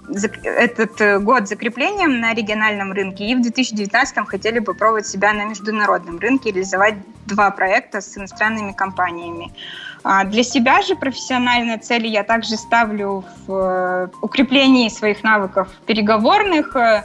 [0.45, 5.45] этот э, год закреплением на региональном рынке, и в 2019 хотели бы попробовать себя на
[5.45, 6.95] международном рынке, реализовать
[7.27, 9.53] два проекта с иностранными компаниями.
[10.03, 16.75] А для себя же профессиональные цели я также ставлю в э, укреплении своих навыков переговорных,
[16.75, 17.05] э,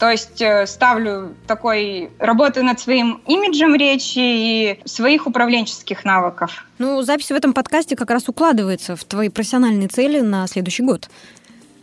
[0.00, 6.64] то есть э, ставлю такой, работаю над своим имиджем речи и своих управленческих навыков.
[6.78, 11.10] Ну, запись в этом подкасте как раз укладывается в твои профессиональные цели на следующий год.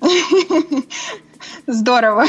[1.68, 2.26] Здорово.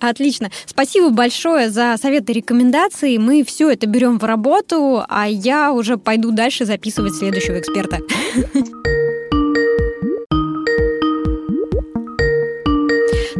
[0.00, 0.50] Отлично.
[0.66, 3.16] Спасибо большое за советы и рекомендации.
[3.16, 8.00] Мы все это берем в работу, а я уже пойду дальше записывать следующего эксперта.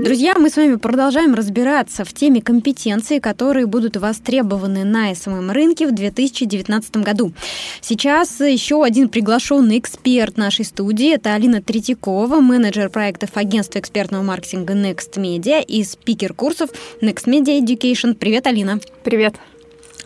[0.08, 5.92] Друзья, мы с вами продолжаем разбираться в теме компетенций, которые будут востребованы на СММ-рынке в
[5.94, 7.34] 2019 году.
[7.82, 14.72] Сейчас еще один приглашенный эксперт нашей студии– это Алина Третьякова, менеджер проектов агентства экспертного маркетинга
[14.72, 16.70] Next Media и спикер курсов
[17.02, 18.14] Next Media Education.
[18.14, 18.80] Привет, Алина.
[19.04, 19.34] Привет.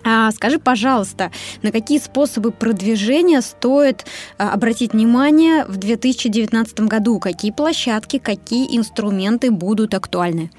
[0.05, 1.31] А скажи, пожалуйста,
[1.63, 4.05] на какие способы продвижения стоит
[4.39, 7.21] а, обратить внимание в 2019 году?
[7.21, 10.51] Какие площадки, какие инструменты будут актуальны?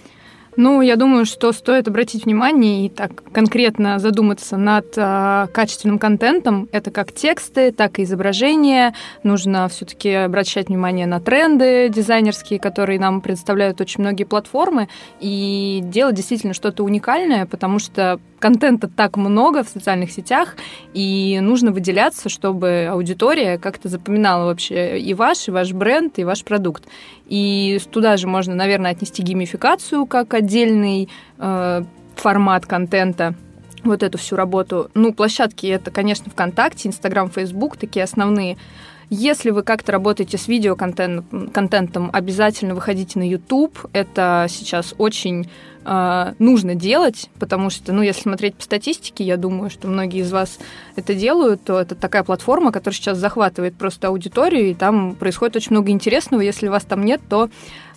[0.56, 6.70] Ну, я думаю, что стоит обратить внимание и так конкретно задуматься над э, качественным контентом.
[6.72, 8.94] Это как тексты, так и изображения.
[9.24, 14.90] Нужно все-таки обращать внимание на тренды дизайнерские, которые нам представляют очень многие платформы,
[15.20, 20.58] и делать действительно что-то уникальное, потому что контента так много в социальных сетях,
[20.94, 26.44] и нужно выделяться, чтобы аудитория как-то запоминала вообще и ваш, и ваш бренд, и ваш
[26.44, 26.84] продукт.
[27.28, 31.84] И туда же можно, наверное, отнести геймификацию как отдельный э,
[32.16, 33.36] формат контента
[33.84, 34.90] вот эту всю работу.
[34.94, 38.58] Ну, площадки это, конечно, ВКонтакте, Инстаграм, Фейсбук, такие основные.
[39.16, 43.78] Если вы как-то работаете с видеоконтентом, обязательно выходите на YouTube.
[43.94, 45.48] Это сейчас очень
[45.86, 50.32] э, нужно делать, потому что, ну, если смотреть по статистике, я думаю, что многие из
[50.32, 50.58] вас
[50.96, 55.74] это делают, то это такая платформа, которая сейчас захватывает просто аудиторию, и там происходит очень
[55.74, 56.42] много интересного.
[56.42, 57.52] Если вас там нет, то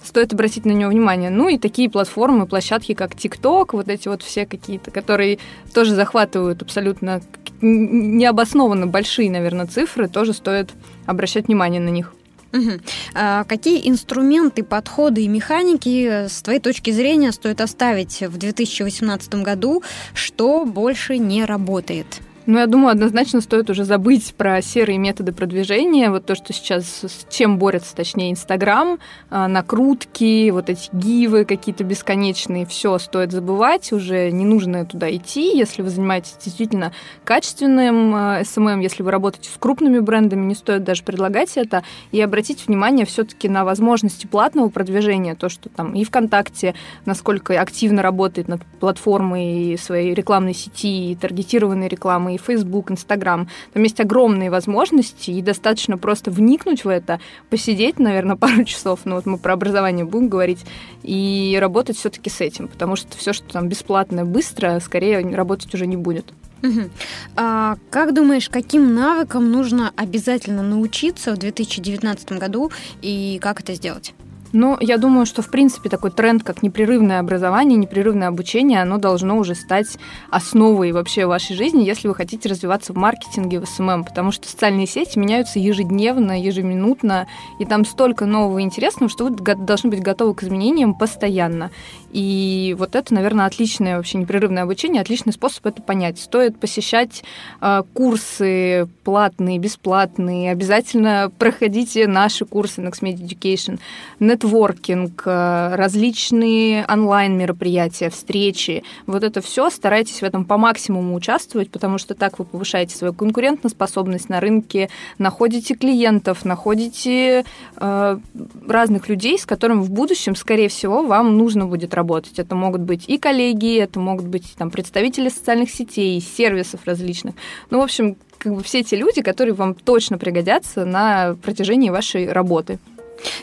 [0.05, 1.31] стоит обратить на него внимание.
[1.31, 5.39] Ну и такие платформы, площадки, как TikTok, вот эти вот все какие-то, которые
[5.73, 7.23] тоже захватывают абсолютно
[7.61, 10.73] необоснованно большие, наверное, цифры, тоже стоит
[11.07, 12.13] обращать внимание на них.
[12.53, 12.71] Угу.
[13.15, 19.83] А какие инструменты, подходы и механики с твоей точки зрения стоит оставить в 2018 году,
[20.15, 22.21] что больше не работает?
[22.47, 26.11] Ну, я думаю, однозначно стоит уже забыть про серые методы продвижения.
[26.11, 31.83] Вот то, что сейчас с чем борется, точнее, Инстаграм, а, накрутки, вот эти гивы какие-то
[31.83, 35.59] бесконечные, все стоит забывать, уже не нужно туда идти.
[35.59, 36.93] Если вы занимаетесь действительно
[37.25, 41.57] качественным SMM, а, эм эм, если вы работаете с крупными брендами, не стоит даже предлагать
[41.57, 41.83] это.
[42.13, 48.03] И обратить внимание все-таки на возможности платного продвижения, то, что там и ВКонтакте, насколько активно
[48.03, 53.49] работает над платформой своей рекламной сети, и таргетированной рекламы, и Facebook, Instagram.
[53.73, 57.21] Там есть огромные возможности, и достаточно просто вникнуть в это,
[57.51, 60.65] посидеть, наверное, пару часов, ну вот мы про образование будем говорить,
[61.03, 65.87] и работать все-таки с этим, потому что все, что там бесплатно, быстро, скорее работать уже
[65.87, 66.33] не будет.
[66.63, 66.91] Угу.
[67.37, 72.71] А как думаешь, каким навыкам нужно обязательно научиться в 2019 году
[73.03, 74.15] и как это сделать?
[74.59, 79.37] Ну, я думаю, что, в принципе, такой тренд, как непрерывное образование, непрерывное обучение, оно должно
[79.37, 79.99] уже стать
[80.31, 84.87] основой вообще вашей жизни, если вы хотите развиваться в маркетинге, в SMM, потому что социальные
[84.87, 87.27] сети меняются ежедневно, ежеминутно,
[87.59, 91.71] и там столько нового и интересного, что вы должны быть готовы к изменениям постоянно.
[92.17, 96.19] И вот это, наверное, отличное вообще непрерывное обучение, отличный способ это понять.
[96.19, 97.23] Стоит посещать
[97.61, 103.81] э, курсы платные, бесплатные, обязательно проходите наши курсы Next Media Education,
[104.19, 108.83] нетворкинг, э, различные онлайн-мероприятия, встречи.
[109.07, 113.13] Вот это все старайтесь в этом по максимуму участвовать, потому что так вы повышаете свою
[113.13, 117.45] конкурентоспособность на рынке, находите клиентов, находите
[117.77, 118.19] э,
[118.67, 122.06] разных людей, с которыми в будущем, скорее всего, вам нужно будет работать.
[122.39, 127.35] Это могут быть и коллеги, это могут быть там, представители социальных сетей, сервисов различных.
[127.71, 132.31] Ну, в общем, как бы все те люди, которые вам точно пригодятся на протяжении вашей
[132.31, 132.79] работы.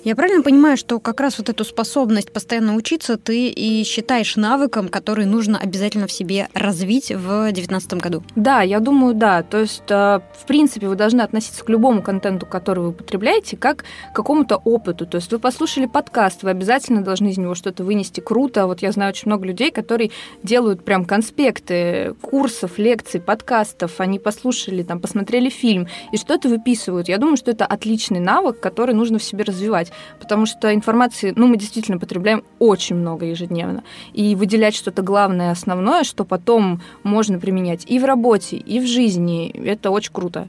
[0.03, 4.89] Я правильно понимаю, что как раз вот эту способность постоянно учиться ты и считаешь навыком,
[4.89, 8.23] который нужно обязательно в себе развить в 2019 году?
[8.35, 9.43] Да, я думаю, да.
[9.43, 13.83] То есть, э, в принципе, вы должны относиться к любому контенту, который вы потребляете, как
[14.11, 15.05] к какому-то опыту.
[15.05, 18.67] То есть вы послушали подкаст, вы обязательно должны из него что-то вынести круто.
[18.67, 20.11] Вот я знаю очень много людей, которые
[20.43, 23.99] делают прям конспекты курсов, лекций, подкастов.
[23.99, 27.09] Они послушали, там, посмотрели фильм и что-то выписывают.
[27.09, 31.33] Я думаю, что это отличный навык, который нужно в себе развивать развивать, потому что информации,
[31.35, 33.83] ну, мы действительно потребляем очень много ежедневно.
[34.13, 39.49] И выделять что-то главное, основное, что потом можно применять и в работе, и в жизни,
[39.65, 40.47] это очень круто.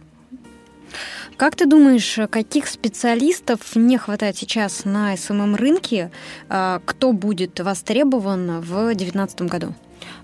[1.36, 6.12] Как ты думаешь, каких специалистов не хватает сейчас на СММ-рынке,
[6.48, 9.74] а, кто будет востребован в 2019 году?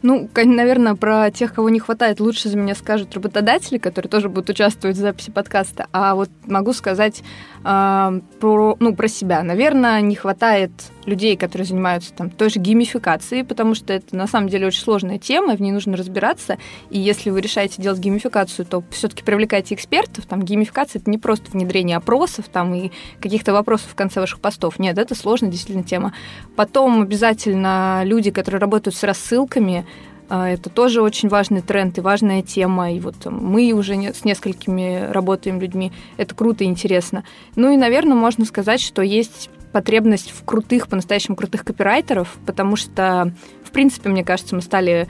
[0.03, 4.51] Ну, наверное, про тех, кого не хватает, лучше за меня скажут работодатели, которые тоже будут
[4.51, 5.87] участвовать в записи подкаста.
[5.93, 7.23] А вот могу сказать
[7.65, 9.43] э, про, ну, про себя.
[9.43, 10.71] Наверное, не хватает
[11.07, 15.19] людей, которые занимаются там той же геймификацией, потому что это на самом деле очень сложная
[15.19, 16.59] тема, в ней нужно разбираться.
[16.91, 20.27] И если вы решаете делать геймификацию, то все-таки привлекайте экспертов.
[20.27, 24.79] Там геймификация это не просто внедрение опросов там и каких-то вопросов в конце ваших постов.
[24.79, 26.15] Нет, это сложная действительно тема.
[26.57, 29.87] Потом обязательно люди, которые работают с рассылками,
[30.31, 32.93] это тоже очень важный тренд и важная тема.
[32.93, 35.93] И вот мы уже с несколькими работаем людьми.
[36.16, 37.25] Это круто и интересно.
[37.57, 43.33] Ну и, наверное, можно сказать, что есть потребность в крутых, по-настоящему крутых копирайтеров, потому что,
[43.64, 45.09] в принципе, мне кажется, мы стали,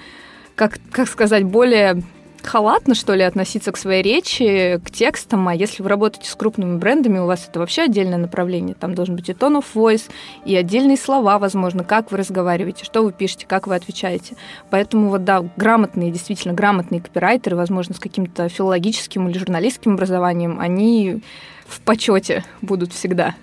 [0.55, 2.03] как, как сказать, более
[2.47, 6.79] халатно, что ли, относиться к своей речи, к текстам, а если вы работаете с крупными
[6.79, 8.75] брендами, у вас это вообще отдельное направление.
[8.75, 10.11] Там должен быть и tone of voice,
[10.45, 14.37] и отдельные слова, возможно, как вы разговариваете, что вы пишете, как вы отвечаете.
[14.71, 21.23] Поэтому вот, да, грамотные, действительно грамотные копирайтеры, возможно, с каким-то филологическим или журналистским образованием, они
[21.71, 23.35] в почете будут всегда.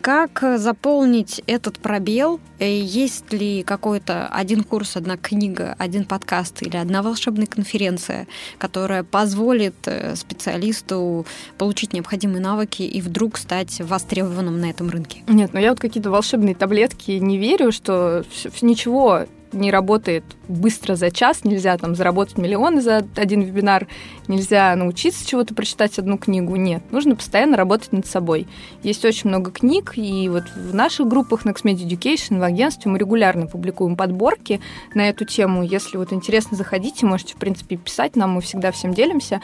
[0.00, 2.40] Как заполнить этот пробел?
[2.58, 8.26] Э, есть ли какой-то один курс, одна книга, один подкаст или одна волшебная конференция,
[8.58, 11.24] которая позволит э, специалисту
[11.56, 15.22] получить необходимые навыки и вдруг стать востребованным на этом рынке?
[15.28, 18.24] Нет, но ну я вот какие-то волшебные таблетки не верю, что
[18.60, 23.86] ничего не работает быстро за час, нельзя там заработать миллионы за один вебинар,
[24.28, 26.56] нельзя научиться чего-то прочитать одну книгу.
[26.56, 28.46] Нет, нужно постоянно работать над собой.
[28.82, 32.98] Есть очень много книг, и вот в наших группах Next Media Education в агентстве мы
[32.98, 34.60] регулярно публикуем подборки
[34.94, 35.62] на эту тему.
[35.62, 39.40] Если вот интересно, заходите, можете, в принципе, писать нам, мы всегда всем делимся.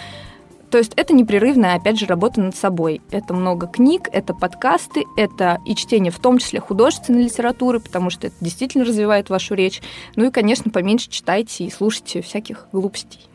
[0.71, 3.01] То есть это непрерывная, опять же, работа над собой.
[3.11, 8.27] Это много книг, это подкасты, это и чтение, в том числе художественной литературы, потому что
[8.27, 9.81] это действительно развивает вашу речь.
[10.17, 13.28] Ну и, конечно, поменьше читайте и слушайте всяких глупостей.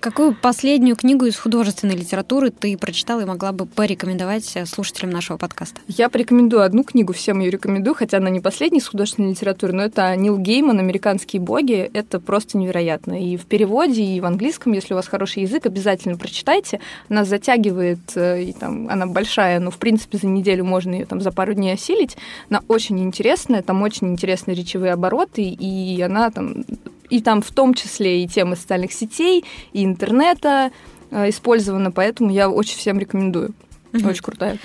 [0.00, 5.80] Какую последнюю книгу из художественной литературы ты прочитала и могла бы порекомендовать слушателям нашего подкаста?
[5.88, 9.82] Я порекомендую одну книгу, всем ее рекомендую, хотя она не последняя из художественной литературы, но
[9.82, 11.90] это Нил Гейман «Американские боги».
[11.92, 13.20] Это просто невероятно.
[13.22, 16.80] И в переводе, и в английском, если у вас хороший язык, обязательно прочитайте.
[17.08, 21.20] Она затягивает, э, и там она большая, но в принципе за неделю можно ее там
[21.20, 22.16] за пару дней осилить.
[22.50, 26.64] Она очень интересная, там очень интересные речевые обороты, и она там
[27.10, 30.70] и там в том числе и темы социальных сетей, и интернета
[31.10, 33.54] э, использована, поэтому я очень всем рекомендую.
[33.92, 34.08] Угу.
[34.08, 34.58] Очень крутая.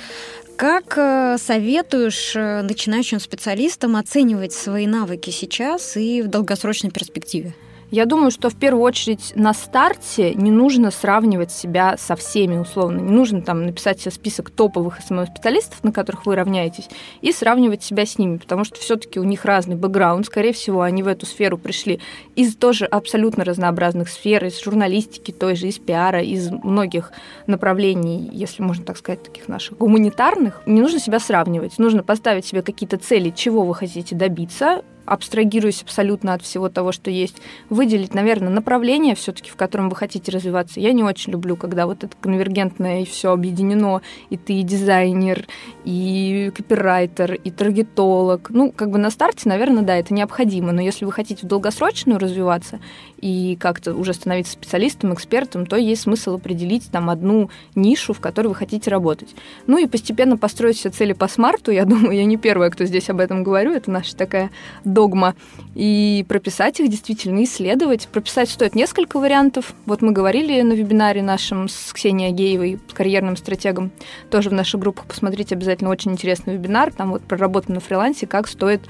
[0.56, 7.54] Как э, советуешь э, начинающим специалистам оценивать свои навыки сейчас и в долгосрочной перспективе?
[7.94, 13.00] Я думаю, что в первую очередь на старте не нужно сравнивать себя со всеми условно.
[13.02, 16.89] Не нужно там написать себе список топовых СММ-специалистов, на которых вы равняетесь,
[17.22, 20.26] и сравнивать себя с ними, потому что все-таки у них разный бэкграунд.
[20.26, 22.00] Скорее всего, они в эту сферу пришли
[22.36, 27.12] из тоже абсолютно разнообразных сфер, из журналистики той же, из пиара, из многих
[27.46, 30.64] направлений, если можно так сказать, таких наших гуманитарных.
[30.66, 31.78] Не нужно себя сравнивать.
[31.78, 37.10] Нужно поставить себе какие-то цели, чего вы хотите добиться, абстрагируясь абсолютно от всего того, что
[37.10, 37.38] есть,
[37.70, 40.80] выделить, наверное, направление все-таки, в котором вы хотите развиваться.
[40.80, 45.45] Я не очень люблю, когда вот это конвергентное и все объединено, и ты и дизайнер,
[45.86, 48.49] и копирайтер, и таргетолог.
[48.49, 52.20] Ну, как бы на старте, наверное, да, это необходимо, но если вы хотите в долгосрочную
[52.20, 52.80] развиваться
[53.20, 58.47] и как-то уже становиться специалистом, экспертом, то есть смысл определить там одну нишу, в которой
[58.47, 59.36] вы хотите работать.
[59.68, 61.72] Ну и постепенно построить все цели по смарту.
[61.72, 64.51] Я думаю, я не первая, кто здесь об этом говорю, это наша такая
[64.94, 65.36] догма,
[65.76, 68.08] и прописать их действительно, исследовать.
[68.08, 69.74] Прописать стоит несколько вариантов.
[69.86, 73.91] Вот мы говорили на вебинаре нашем с Ксенией Агеевой, карьерным стратегом,
[74.30, 78.48] тоже в наших группах посмотрите обязательно очень интересный вебинар, там вот проработан на фрилансе, как
[78.48, 78.82] стоит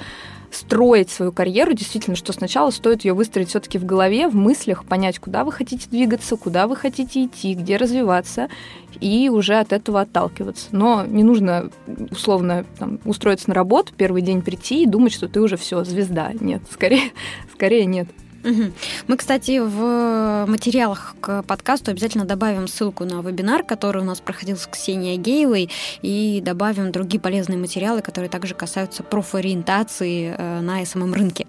[0.56, 5.20] строить свою карьеру, действительно, что сначала стоит ее выстроить все-таки в голове, в мыслях, понять,
[5.20, 8.50] куда вы хотите двигаться, куда вы хотите идти, где развиваться,
[9.00, 10.68] и уже от этого отталкиваться.
[10.72, 11.70] Но не нужно
[12.12, 16.32] условно там, устроиться на работу, первый день прийти и думать, что ты уже все, звезда.
[16.40, 17.12] Нет, скорее,
[17.54, 18.08] скорее нет.
[18.44, 24.58] Мы, кстати, в материалах к подкасту обязательно добавим ссылку на вебинар, который у нас проходил
[24.58, 25.70] с Ксенией Геевой,
[26.02, 31.48] и добавим другие полезные материалы, которые также касаются профориентации э, на SMM-рынке.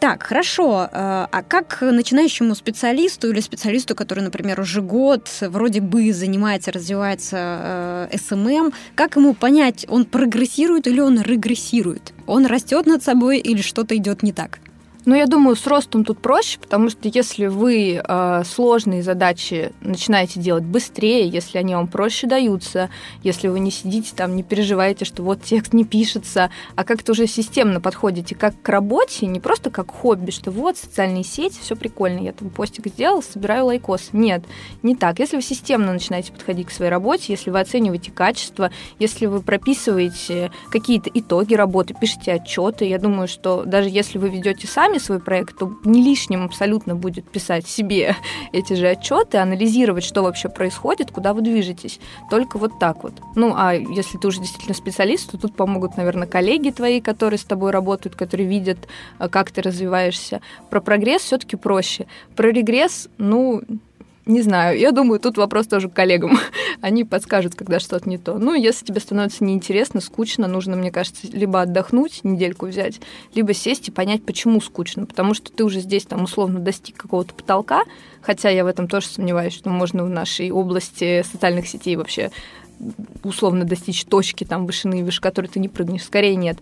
[0.00, 0.88] Так, хорошо.
[0.90, 8.08] Э, а как начинающему специалисту или специалисту, который, например, уже год вроде бы занимается, развивается
[8.12, 12.14] э, SMM, как ему понять, он прогрессирует или он регрессирует?
[12.26, 14.60] Он растет над собой или что-то идет не так?
[15.08, 20.38] Ну, я думаю, с ростом тут проще, потому что если вы э, сложные задачи начинаете
[20.38, 22.90] делать быстрее, если они вам проще даются,
[23.22, 27.26] если вы не сидите там, не переживаете, что вот текст не пишется, а как-то уже
[27.26, 32.18] системно подходите как к работе, не просто как хобби, что вот социальные сети, все прикольно,
[32.18, 34.10] я там постик сделал, собираю лайкос.
[34.12, 34.44] Нет,
[34.82, 35.20] не так.
[35.20, 40.50] Если вы системно начинаете подходить к своей работе, если вы оцениваете качество, если вы прописываете
[40.70, 45.20] какие-то итоги работы, пишете отчеты, я думаю, что даже если вы ведете сами сами свой
[45.20, 48.16] проект, то не лишним абсолютно будет писать себе
[48.52, 52.00] эти же отчеты, анализировать, что вообще происходит, куда вы движетесь.
[52.30, 53.12] Только вот так вот.
[53.36, 57.44] Ну, а если ты уже действительно специалист, то тут помогут, наверное, коллеги твои, которые с
[57.44, 58.78] тобой работают, которые видят,
[59.18, 60.40] э, как ты развиваешься.
[60.70, 62.06] Про прогресс все-таки проще.
[62.36, 63.62] Про регресс, ну,
[64.28, 66.38] Не знаю, я думаю, тут вопрос тоже к коллегам.
[66.82, 68.36] Они подскажут, когда что-то не то.
[68.36, 73.00] Ну, если тебе становится неинтересно, скучно, нужно, мне кажется, либо отдохнуть, недельку взять,
[73.34, 75.06] либо сесть и понять, почему скучно.
[75.06, 77.84] Потому что ты уже здесь там условно достиг какого-то потолка,
[78.20, 82.30] хотя я в этом тоже сомневаюсь, что можно в нашей области социальных сетей вообще
[83.24, 86.58] условно достичь точки там вышины, выше которой ты не прыгнешь, скорее нет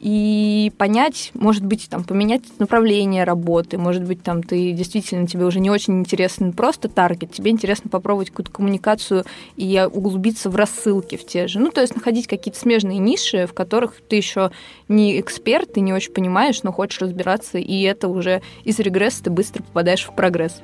[0.00, 5.60] и понять, может быть, там, поменять направление работы, может быть, там, ты действительно, тебе уже
[5.60, 9.24] не очень интересен просто таргет, тебе интересно попробовать какую-то коммуникацию
[9.56, 11.58] и углубиться в рассылки в те же.
[11.60, 14.50] Ну, то есть находить какие-то смежные ниши, в которых ты еще
[14.88, 19.30] не эксперт, ты не очень понимаешь, но хочешь разбираться, и это уже из регресса ты
[19.30, 20.60] быстро попадаешь в прогресс.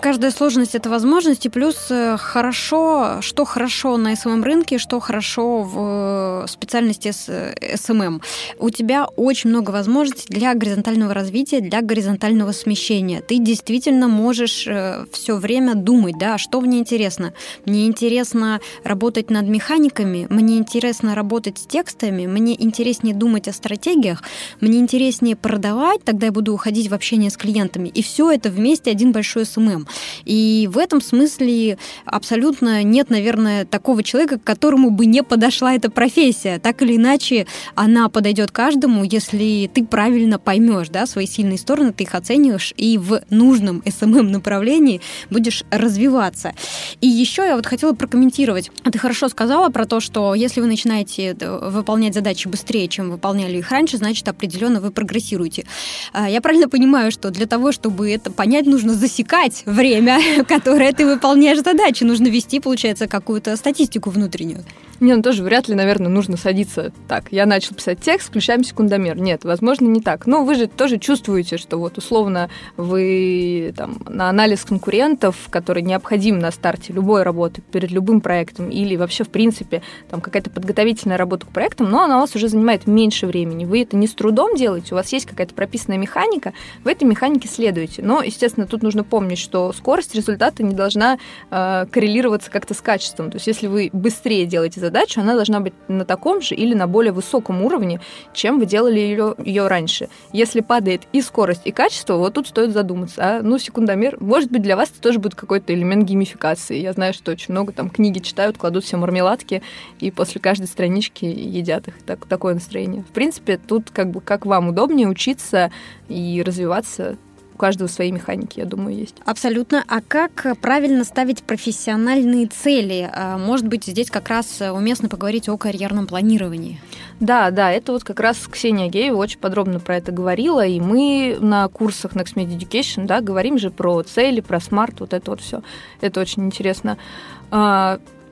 [0.00, 6.44] Каждая сложность– это возможности, плюс э, хорошо, что хорошо на SMM рынке, что хорошо в
[6.44, 8.22] э, специальности SMM.
[8.58, 13.20] У тебя очень много возможностей для горизонтального развития, для горизонтального смещения.
[13.20, 17.34] Ты действительно можешь э, все время думать, да, что мне интересно.
[17.66, 24.22] Мне интересно работать над механиками, мне интересно работать с текстами, мне интереснее думать о стратегиях,
[24.62, 27.90] мне интереснее продавать, тогда я буду уходить в общение с клиентами.
[27.90, 29.89] И все это вместе один большой SMM.
[30.24, 35.90] И в этом смысле абсолютно нет, наверное, такого человека, к которому бы не подошла эта
[35.90, 36.58] профессия.
[36.58, 42.04] Так или иначе, она подойдет каждому, если ты правильно поймешь да, свои сильные стороны, ты
[42.04, 46.54] их оцениваешь и в нужном SMM направлении будешь развиваться.
[47.00, 48.70] И еще я вот хотела прокомментировать.
[48.90, 53.58] Ты хорошо сказала про то, что если вы начинаете э, выполнять задачи быстрее, чем выполняли
[53.58, 55.66] их раньше, значит, определенно вы прогрессируете.
[56.12, 60.92] А, я правильно понимаю, что для того, чтобы это понять, нужно засекать в время, которое
[60.92, 62.04] ты выполняешь задачи.
[62.04, 64.64] Нужно вести, получается, какую-то статистику внутреннюю.
[65.00, 67.24] Не, ну тоже вряд ли, наверное, нужно садиться так.
[67.30, 69.18] Я начал писать текст, включаем секундомер.
[69.18, 70.26] Нет, возможно, не так.
[70.26, 76.38] Но вы же тоже чувствуете, что вот условно вы там на анализ конкурентов, который необходим
[76.38, 81.46] на старте любой работы, перед любым проектом, или вообще, в принципе, там какая-то подготовительная работа
[81.46, 83.64] к проектам, но она у вас уже занимает меньше времени.
[83.64, 86.52] Вы это не с трудом делаете, у вас есть какая-то прописанная механика,
[86.84, 88.02] в этой механике следуете.
[88.02, 91.18] Но, естественно, тут нужно помнить, что скорость результата не должна
[91.50, 93.30] э, коррелироваться как-то с качеством.
[93.30, 96.74] То есть, если вы быстрее делаете задачу, задачу, она должна быть на таком же или
[96.74, 98.00] на более высоком уровне,
[98.34, 100.08] чем вы делали ее, ее раньше.
[100.32, 103.22] Если падает и скорость, и качество, вот тут стоит задуматься.
[103.22, 106.78] А, ну, секундомер, может быть, для вас это тоже будет какой-то элемент геймификации.
[106.78, 109.62] Я знаю, что очень много там книги читают, кладут все мармеладки,
[110.00, 111.94] и после каждой странички едят их.
[112.04, 113.02] Так, такое настроение.
[113.02, 115.70] В принципе, тут как бы как вам удобнее учиться
[116.08, 117.16] и развиваться
[117.60, 119.16] каждого свои механики, я думаю, есть.
[119.26, 119.84] Абсолютно.
[119.86, 123.10] А как правильно ставить профессиональные цели?
[123.12, 126.80] А, может быть, здесь как раз уместно поговорить о карьерном планировании.
[127.20, 131.36] Да, да, это вот как раз Ксения Геева очень подробно про это говорила, и мы
[131.38, 135.42] на курсах Next Media Education, да, говорим же про цели, про смарт, вот это вот
[135.42, 135.62] все.
[136.00, 136.96] Это очень интересно.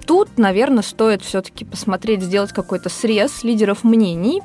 [0.09, 4.41] Тут, наверное, стоит все-таки посмотреть, сделать какой-то срез лидеров мнений,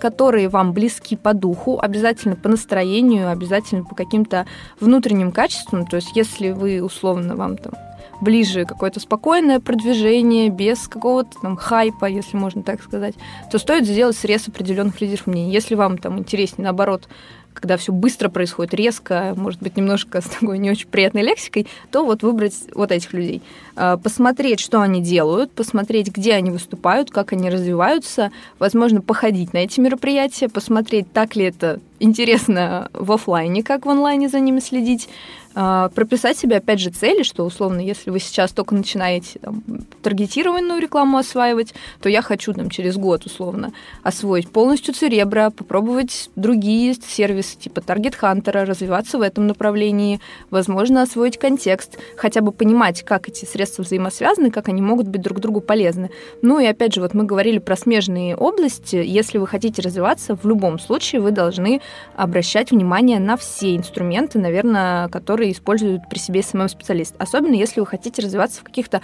[0.00, 4.44] которые вам близки по духу, обязательно по настроению, обязательно по каким-то
[4.80, 5.86] внутренним качествам.
[5.86, 7.74] То есть, если вы условно вам там
[8.20, 13.14] ближе какое-то спокойное продвижение, без какого-то там хайпа, если можно так сказать,
[13.52, 15.52] то стоит сделать срез определенных лидеров мнений.
[15.52, 17.06] Если вам там интереснее, наоборот,
[17.54, 22.04] когда все быстро происходит, резко, может быть, немножко с такой не очень приятной лексикой, то
[22.04, 23.42] вот выбрать вот этих людей.
[23.76, 29.58] А, посмотреть, что они делают, посмотреть, где они выступают, как они развиваются, возможно, походить на
[29.58, 35.08] эти мероприятия, посмотреть, так ли это интересно в офлайне, как в онлайне за ними следить,
[35.56, 39.62] а, прописать себе, опять же, цели, что, условно, если вы сейчас только начинаете там,
[40.02, 43.72] таргетированную рекламу осваивать, то я хочу там, через год, условно,
[44.02, 50.20] освоить полностью Церебро, попробовать другие сервисы типа Target Hunter, развиваться в этом направлении,
[50.50, 55.40] возможно, освоить контекст, хотя бы понимать, как эти средства взаимосвязаны, как они могут быть друг
[55.40, 56.10] другу полезны.
[56.42, 58.96] Ну и, опять же, вот мы говорили про смежные области.
[58.96, 61.80] Если вы хотите развиваться, в любом случае вы должны
[62.16, 67.14] обращать внимание на все инструменты, наверное, которые используют при себе SMM-специалист.
[67.18, 69.00] Особенно если вы хотите развиваться в каких-то,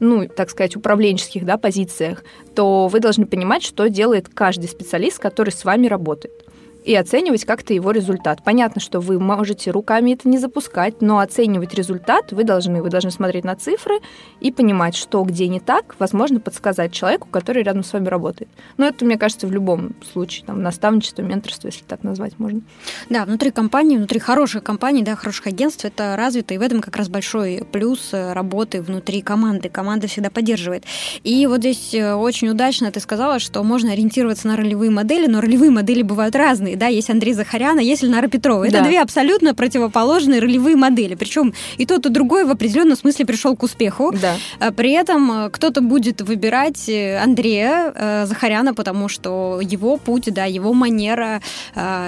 [0.00, 5.50] ну, так сказать, управленческих да, позициях, то вы должны понимать, что делает каждый специалист, который
[5.50, 6.43] с вами работает
[6.84, 8.44] и оценивать как-то его результат.
[8.44, 12.82] Понятно, что вы можете руками это не запускать, но оценивать результат вы должны.
[12.82, 14.00] Вы должны смотреть на цифры
[14.40, 18.50] и понимать, что где не так, возможно, подсказать человеку, который рядом с вами работает.
[18.76, 22.60] Но это, мне кажется, в любом случае, там, наставничество, менторство, если так назвать можно.
[23.08, 26.96] Да, внутри компании, внутри хороших компаний, да, хороших агентств это развито, и в этом как
[26.96, 29.70] раз большой плюс работы внутри команды.
[29.70, 30.84] Команда всегда поддерживает.
[31.22, 35.40] И вот здесь э, очень удачно ты сказала, что можно ориентироваться на ролевые модели, но
[35.40, 36.73] ролевые модели бывают разные.
[36.76, 38.64] Да, есть Андрей Захарян, а есть Ленара Петрова.
[38.64, 38.84] Это Да.
[38.84, 41.14] две абсолютно противоположные ролевые модели.
[41.14, 44.12] Причем и тот, и другой в определенном смысле пришел к успеху.
[44.20, 44.36] Да.
[44.60, 50.32] А При этом э, кто-то будет выбирать э, Андрея э, Захаряна, потому что его путь,
[50.32, 51.40] да, его манера,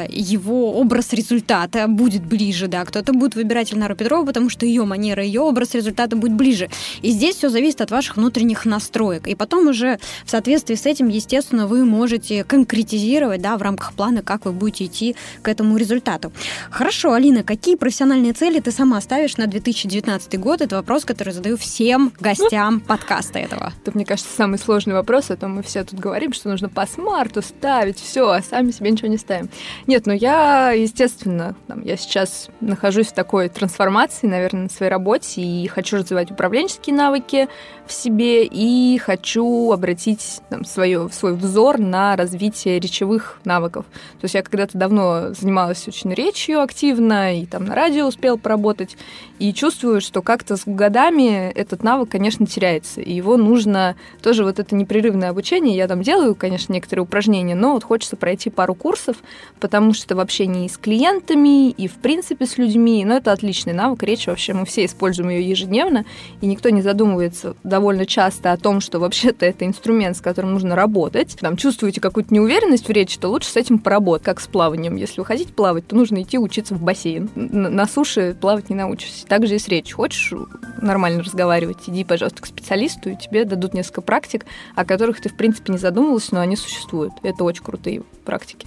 [0.09, 2.85] его образ результата будет ближе, да.
[2.85, 6.69] Кто-то будет выбирать Ильнару Петрову, потому что ее манера, ее образ результата будет ближе.
[7.03, 9.29] И здесь все зависит от ваших внутренних настроек.
[9.29, 14.23] И потом уже в соответствии с этим, естественно, вы можете конкретизировать, да, в рамках плана,
[14.23, 16.33] как вы будете идти к этому результату.
[16.71, 20.61] Хорошо, Алина, какие профессиональные цели ты сама ставишь на 2019 год?
[20.61, 23.73] Это вопрос, который задаю всем гостям подкаста этого.
[23.83, 26.87] Это, мне кажется, самый сложный вопрос, а то мы все тут говорим, что нужно по
[26.87, 29.49] смарту ставить все, а сами себе ничего не ставим.
[29.87, 35.43] Нет, ну я, естественно, там, я сейчас нахожусь в такой трансформации, наверное, на своей работе,
[35.43, 37.49] и хочу развивать управленческие навыки
[37.87, 43.87] в себе, и хочу обратить там, свое, свой взор на развитие речевых навыков.
[44.21, 48.97] То есть я когда-то давно занималась очень речью активно, и там на радио успел поработать,
[49.39, 54.59] и чувствую, что как-то с годами этот навык, конечно, теряется, и его нужно тоже вот
[54.59, 55.77] это непрерывное обучение.
[55.77, 59.17] Я там делаю, конечно, некоторые упражнения, но вот хочется пройти пару курсов,
[59.61, 64.03] потому что в общении с клиентами и, в принципе, с людьми, ну, это отличный навык,
[64.03, 66.05] речь вообще, мы все используем ее ежедневно,
[66.41, 70.77] и никто не задумывается довольно часто о том, что вообще-то это инструмент, с которым нужно
[70.77, 71.37] работать.
[71.41, 74.97] Там чувствуете какую-то неуверенность в речи, то лучше с этим поработать, как с плаванием.
[74.97, 77.31] Если вы хотите плавать, то нужно идти учиться в бассейн.
[77.35, 79.27] На суше плавать не научишься.
[79.27, 79.97] Так же и с речью.
[79.97, 80.33] Хочешь
[80.81, 85.37] нормально разговаривать, иди, пожалуйста, к специалисту, и тебе дадут несколько практик, о которых ты, в
[85.37, 87.15] принципе, не задумывалась, но они существуют.
[87.23, 88.67] Это очень крутые практики.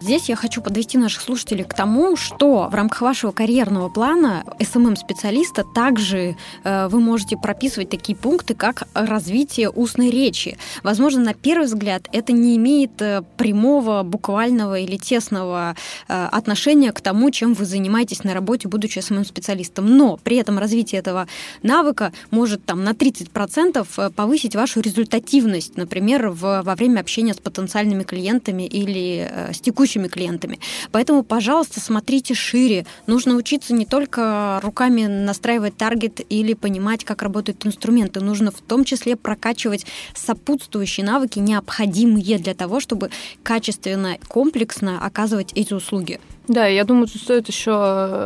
[0.00, 5.64] Здесь я хочу подвести наших слушателей к тому, что в рамках вашего карьерного плана SMM-специалиста
[5.74, 10.58] также э, вы можете прописывать такие пункты, как развитие устной речи.
[10.82, 15.76] Возможно, на первый взгляд это не имеет э, прямого, буквального или тесного
[16.08, 19.96] э, отношения к тому, чем вы занимаетесь на работе, будучи SMM-специалистом.
[19.96, 21.26] Но при этом развитие этого
[21.62, 27.38] навыка может там на 30% э, повысить вашу результативность, например, в, во время общения с
[27.38, 30.58] потенциальными клиентами или с текущими клиентами.
[30.90, 32.86] Поэтому, пожалуйста, смотрите шире.
[33.06, 38.20] Нужно учиться не только руками настраивать таргет или понимать, как работают инструменты.
[38.20, 43.10] Нужно в том числе прокачивать сопутствующие навыки, необходимые для того, чтобы
[43.42, 46.20] качественно, комплексно оказывать эти услуги.
[46.48, 47.72] Да, я думаю, тут стоит еще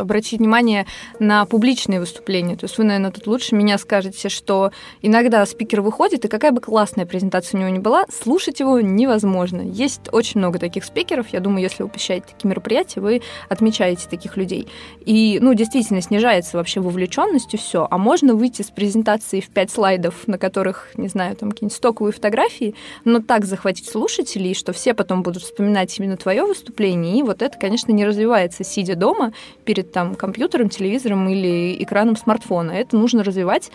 [0.01, 0.87] обратить внимание
[1.19, 2.57] на публичные выступления.
[2.57, 6.62] То есть вы, наверное, тут лучше меня скажете, что иногда спикер выходит, и какая бы
[6.62, 9.61] классная презентация у него ни была, слушать его невозможно.
[9.61, 11.29] Есть очень много таких спикеров.
[11.29, 14.67] Я думаю, если вы посещаете такие мероприятия, вы отмечаете таких людей.
[15.05, 17.87] И, ну, действительно, снижается вообще вовлеченность и все.
[17.91, 22.14] А можно выйти с презентацией в пять слайдов, на которых, не знаю, там какие-нибудь стоковые
[22.14, 27.19] фотографии, но так захватить слушателей, что все потом будут вспоминать именно твое выступление.
[27.19, 29.33] И вот это, конечно, не развивается, сидя дома
[29.65, 32.73] перед там компьютером, телевизором или экраном смартфона.
[32.73, 33.71] Это нужно развивать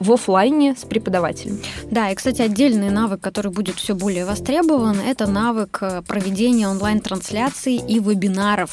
[0.00, 1.60] в офлайне с преподавателем.
[1.90, 7.76] Да, и, кстати, отдельный навык, который будет все более востребован, это навык э, проведения онлайн-трансляций
[7.76, 8.70] и вебинаров.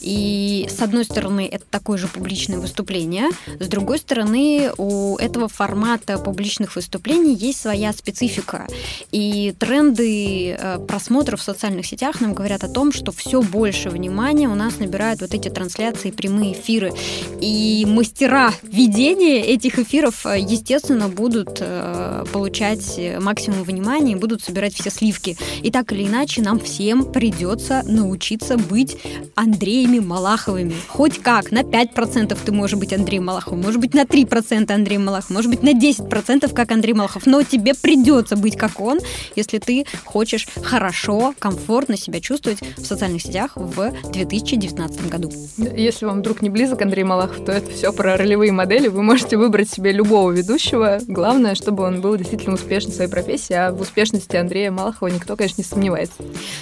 [0.00, 3.28] И, с одной стороны, это такое же публичное выступление,
[3.58, 8.66] с другой стороны, у этого формата публичных выступлений есть своя специфика.
[9.12, 14.48] И тренды э, просмотров в социальных сетях нам говорят о том, что все больше внимания
[14.48, 16.92] у нас набирают вот эти трансляции, прямые эфиры.
[17.40, 20.40] И мастера ведения этих эфиров, э,
[20.70, 25.36] естественно, будут э, получать максимум внимания и будут собирать все сливки.
[25.62, 28.96] И так или иначе, нам всем придется научиться быть
[29.34, 30.74] Андреями Малаховыми.
[30.86, 35.36] Хоть как, на 5% ты можешь быть Андреем Малаховым, может быть, на 3% Андреем Малаховым,
[35.36, 37.26] может быть, на 10% как Андрей Малахов.
[37.26, 39.00] Но тебе придется быть как он,
[39.34, 45.32] если ты хочешь хорошо, комфортно себя чувствовать в социальных сетях в 2019 году.
[45.76, 48.86] Если вам вдруг не близок Андрей Малахов, то это все про ролевые модели.
[48.86, 50.59] Вы можете выбрать себе любого ведущего.
[51.06, 55.36] Главное, чтобы он был действительно успешен в своей профессии, а в успешности Андрея Малахова никто,
[55.36, 56.14] конечно, не сомневается.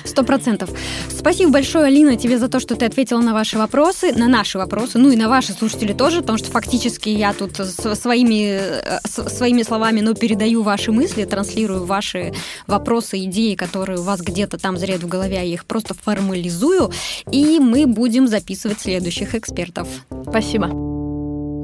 [0.04, 0.70] Сто процентов.
[1.08, 4.98] Спасибо большое, Алина, тебе за то, что ты ответила на ваши вопросы, на наши вопросы,
[4.98, 10.00] ну и на ваши слушатели тоже, потому что фактически я тут своими, э, своими словами,
[10.00, 12.32] но передаю ваши мысли, транслирую ваши
[12.66, 16.90] вопросы, идеи, которые у вас где-то там зреют в голове, я их просто формализую,
[17.30, 19.88] и мы будем записывать следующих экспертов.
[20.28, 20.97] Спасибо.